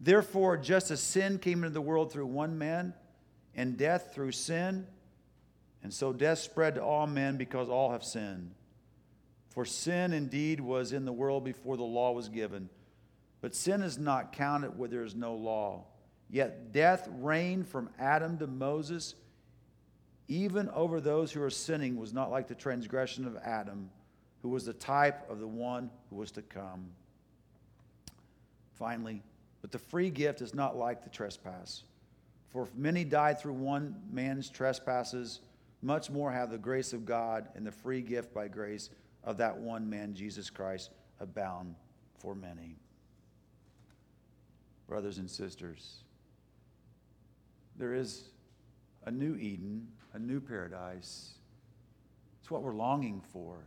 Therefore, 0.00 0.56
just 0.56 0.90
as 0.90 1.00
sin 1.00 1.38
came 1.38 1.64
into 1.64 1.70
the 1.70 1.80
world 1.80 2.12
through 2.12 2.26
one 2.26 2.58
man, 2.58 2.94
and 3.54 3.76
death 3.78 4.10
through 4.14 4.32
sin, 4.32 4.86
and 5.82 5.92
so 5.92 6.12
death 6.12 6.38
spread 6.38 6.74
to 6.74 6.82
all 6.82 7.06
men 7.06 7.36
because 7.36 7.68
all 7.68 7.92
have 7.92 8.04
sinned. 8.04 8.52
For 9.48 9.64
sin 9.64 10.12
indeed 10.12 10.60
was 10.60 10.92
in 10.92 11.06
the 11.06 11.12
world 11.12 11.44
before 11.44 11.78
the 11.78 11.82
law 11.82 12.12
was 12.12 12.28
given, 12.28 12.68
but 13.40 13.54
sin 13.54 13.80
is 13.82 13.96
not 13.96 14.32
counted 14.32 14.78
where 14.78 14.88
there 14.88 15.04
is 15.04 15.14
no 15.14 15.34
law. 15.34 15.84
Yet 16.28 16.72
death 16.72 17.08
reigned 17.10 17.68
from 17.68 17.88
Adam 17.98 18.36
to 18.38 18.46
Moses, 18.46 19.14
even 20.28 20.68
over 20.70 21.00
those 21.00 21.32
who 21.32 21.42
are 21.42 21.50
sinning, 21.50 21.96
was 21.96 22.12
not 22.12 22.30
like 22.30 22.48
the 22.48 22.54
transgression 22.54 23.26
of 23.26 23.36
Adam, 23.36 23.88
who 24.42 24.50
was 24.50 24.66
the 24.66 24.72
type 24.74 25.30
of 25.30 25.38
the 25.38 25.46
one 25.46 25.90
who 26.10 26.16
was 26.16 26.32
to 26.32 26.42
come. 26.42 26.88
Finally, 28.72 29.22
but 29.66 29.72
the 29.72 29.78
free 29.80 30.10
gift 30.10 30.42
is 30.42 30.54
not 30.54 30.76
like 30.76 31.02
the 31.02 31.10
trespass. 31.10 31.82
For 32.50 32.62
if 32.62 32.74
many 32.76 33.02
died 33.02 33.40
through 33.40 33.54
one 33.54 33.96
man's 34.12 34.48
trespasses, 34.48 35.40
much 35.82 36.08
more 36.08 36.30
have 36.30 36.52
the 36.52 36.56
grace 36.56 36.92
of 36.92 37.04
God 37.04 37.48
and 37.56 37.66
the 37.66 37.72
free 37.72 38.00
gift 38.00 38.32
by 38.32 38.46
grace 38.46 38.90
of 39.24 39.38
that 39.38 39.58
one 39.58 39.90
man, 39.90 40.14
Jesus 40.14 40.50
Christ, 40.50 40.90
abound 41.18 41.74
for 42.16 42.36
many. 42.36 42.76
Brothers 44.86 45.18
and 45.18 45.28
sisters, 45.28 45.96
there 47.76 47.92
is 47.92 48.28
a 49.06 49.10
new 49.10 49.34
Eden, 49.34 49.88
a 50.12 50.20
new 50.20 50.38
paradise. 50.38 51.32
It's 52.40 52.52
what 52.52 52.62
we're 52.62 52.76
longing 52.76 53.20
for, 53.20 53.64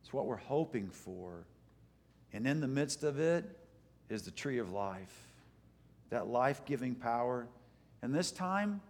it's 0.00 0.14
what 0.14 0.24
we're 0.24 0.36
hoping 0.36 0.88
for. 0.88 1.44
And 2.32 2.46
in 2.46 2.60
the 2.60 2.68
midst 2.68 3.04
of 3.04 3.20
it 3.20 3.59
is 4.10 4.22
the 4.22 4.30
tree 4.30 4.58
of 4.58 4.72
life, 4.72 5.28
that 6.10 6.26
life 6.26 6.64
giving 6.66 6.94
power. 6.94 7.46
And 8.02 8.14
this 8.14 8.32
time, 8.32 8.80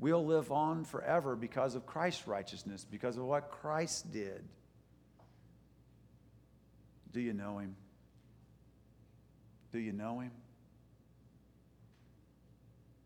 we'll 0.00 0.24
live 0.24 0.50
on 0.50 0.84
forever 0.84 1.36
because 1.36 1.74
of 1.74 1.86
Christ's 1.86 2.26
righteousness, 2.26 2.84
because 2.90 3.16
of 3.16 3.24
what 3.24 3.50
Christ 3.50 4.10
did. 4.12 4.42
Do 7.12 7.20
you 7.20 7.34
know 7.34 7.58
him? 7.58 7.76
Do 9.72 9.78
you 9.78 9.92
know 9.92 10.20
him? 10.20 10.32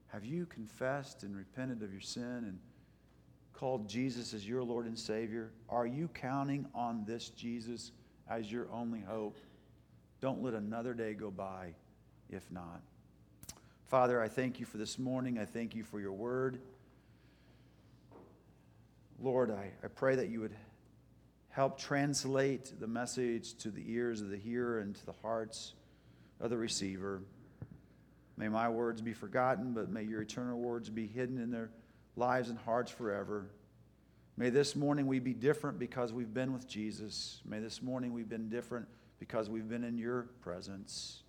Have 0.09 0.25
you 0.25 0.47
confessed 0.47 1.23
and 1.23 1.37
repented 1.37 1.83
of 1.83 1.93
your 1.93 2.01
sin 2.01 2.23
and 2.23 2.59
called 3.55 3.89
Jesus 3.89 4.35
as 4.35 4.49
your 4.49 4.63
Lord 4.63 4.87
and 4.87 4.99
Savior? 4.99 5.51
Are 5.69 5.87
you 5.87 6.09
counting 6.09 6.67
on 6.75 7.05
this 7.07 7.29
Jesus 7.29 7.93
as 8.29 8.51
your 8.51 8.67
only 8.73 9.01
hope? 9.01 9.37
Don't 10.21 10.43
let 10.43 10.55
another 10.55 10.95
day 10.95 11.15
go 11.15 11.31
by 11.31 11.75
if 12.29 12.51
not. 12.51 12.81
Father, 13.89 14.23
I 14.23 14.29
thank 14.29 14.61
you 14.61 14.67
for 14.67 14.79
this 14.79 14.99
morning. 14.99 15.39
I 15.39 15.45
thank 15.45 15.75
you 15.75 15.83
for 15.83 16.01
your 16.01 16.13
word. 16.13 16.61
Lord, 19.21 19.51
I, 19.51 19.71
I 19.83 19.89
pray 19.89 20.15
that 20.17 20.29
you 20.29 20.41
would 20.41 20.55
help 21.49 21.79
translate 21.79 22.79
the 22.79 22.87
message 22.87 23.55
to 23.59 23.71
the 23.71 23.83
ears 23.93 24.21
of 24.21 24.31
the 24.31 24.37
hearer 24.37 24.79
and 24.79 24.95
to 24.95 25.07
the 25.07 25.15
hearts 25.23 25.75
of 26.41 26.51
the 26.51 26.57
receiver. 26.57 27.23
May 28.37 28.49
my 28.49 28.69
words 28.69 29.03
be 29.03 29.13
forgotten, 29.13 29.75
but 29.75 29.91
may 29.91 30.05
your 30.05 30.23
eternal 30.23 30.59
words 30.59 30.89
be 30.89 31.07
hidden 31.07 31.39
in 31.39 31.51
their 31.51 31.71
lives 32.17 32.49
and 32.49 32.59
hearts 32.59 32.91
forever. 32.91 33.51
May 34.37 34.51
this 34.51 34.77
morning 34.77 35.07
we 35.07 35.19
be 35.19 35.35
different 35.35 35.79
because 35.79 36.13
we've 36.13 36.33
been 36.33 36.53
with 36.53 36.69
Jesus. 36.69 37.41
May 37.45 37.59
this 37.59 37.83
morning 37.83 38.13
we've 38.13 38.29
been 38.29 38.49
different 38.49 38.87
because 39.21 39.49
we've 39.49 39.69
been 39.69 39.85
in 39.85 39.99
your 39.99 40.23
presence. 40.41 41.23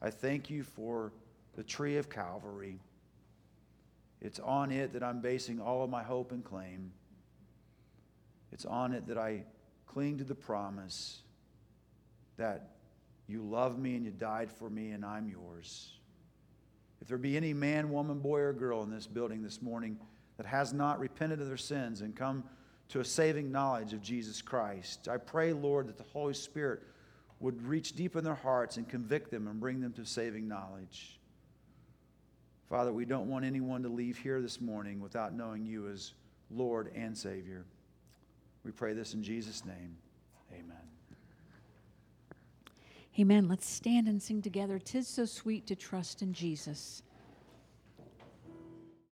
I 0.00 0.10
thank 0.10 0.48
you 0.48 0.62
for 0.62 1.12
the 1.56 1.64
tree 1.64 1.96
of 1.96 2.08
Calvary. 2.08 2.78
It's 4.20 4.38
on 4.38 4.70
it 4.70 4.92
that 4.92 5.02
I'm 5.02 5.20
basing 5.20 5.60
all 5.60 5.82
of 5.82 5.90
my 5.90 6.02
hope 6.02 6.30
and 6.30 6.44
claim. 6.44 6.92
It's 8.52 8.66
on 8.66 8.92
it 8.92 9.06
that 9.08 9.18
I 9.18 9.44
cling 9.86 10.18
to 10.18 10.24
the 10.24 10.34
promise 10.34 11.22
that 12.36 12.70
you 13.26 13.42
love 13.42 13.78
me 13.78 13.96
and 13.96 14.04
you 14.04 14.10
died 14.10 14.50
for 14.50 14.68
me 14.68 14.90
and 14.90 15.04
I'm 15.04 15.28
yours. 15.28 15.92
If 17.00 17.08
there 17.08 17.18
be 17.18 17.36
any 17.36 17.54
man, 17.54 17.90
woman, 17.90 18.18
boy, 18.18 18.40
or 18.40 18.52
girl 18.52 18.82
in 18.82 18.90
this 18.90 19.06
building 19.06 19.42
this 19.42 19.62
morning 19.62 19.98
that 20.36 20.46
has 20.46 20.72
not 20.72 21.00
repented 21.00 21.40
of 21.40 21.46
their 21.46 21.56
sins 21.56 22.02
and 22.02 22.14
come 22.14 22.44
to 22.88 23.00
a 23.00 23.04
saving 23.04 23.50
knowledge 23.50 23.94
of 23.94 24.02
Jesus 24.02 24.42
Christ, 24.42 25.08
I 25.08 25.16
pray, 25.16 25.52
Lord, 25.52 25.86
that 25.88 25.96
the 25.96 26.04
Holy 26.04 26.34
Spirit 26.34 26.82
would 27.40 27.66
reach 27.66 27.94
deep 27.94 28.16
in 28.16 28.22
their 28.22 28.34
hearts 28.34 28.76
and 28.76 28.88
convict 28.88 29.30
them 29.30 29.48
and 29.48 29.58
bring 29.58 29.80
them 29.80 29.92
to 29.94 30.04
saving 30.04 30.46
knowledge. 30.46 31.18
Father, 32.68 32.92
we 32.92 33.04
don't 33.04 33.28
want 33.28 33.44
anyone 33.44 33.82
to 33.82 33.88
leave 33.88 34.16
here 34.16 34.40
this 34.40 34.60
morning 34.60 35.00
without 35.00 35.34
knowing 35.34 35.66
you 35.66 35.88
as 35.88 36.12
Lord 36.50 36.92
and 36.94 37.16
Savior. 37.16 37.64
We 38.64 38.70
pray 38.70 38.92
this 38.92 39.14
in 39.14 39.22
Jesus' 39.22 39.64
name. 39.64 39.96
Amen. 40.52 40.76
Amen. 43.18 43.48
Let's 43.48 43.68
stand 43.68 44.06
and 44.06 44.22
sing 44.22 44.42
together. 44.42 44.78
Tis 44.78 45.08
so 45.08 45.24
sweet 45.24 45.66
to 45.66 45.74
trust 45.74 46.22
in 46.22 46.32
Jesus. 46.32 47.02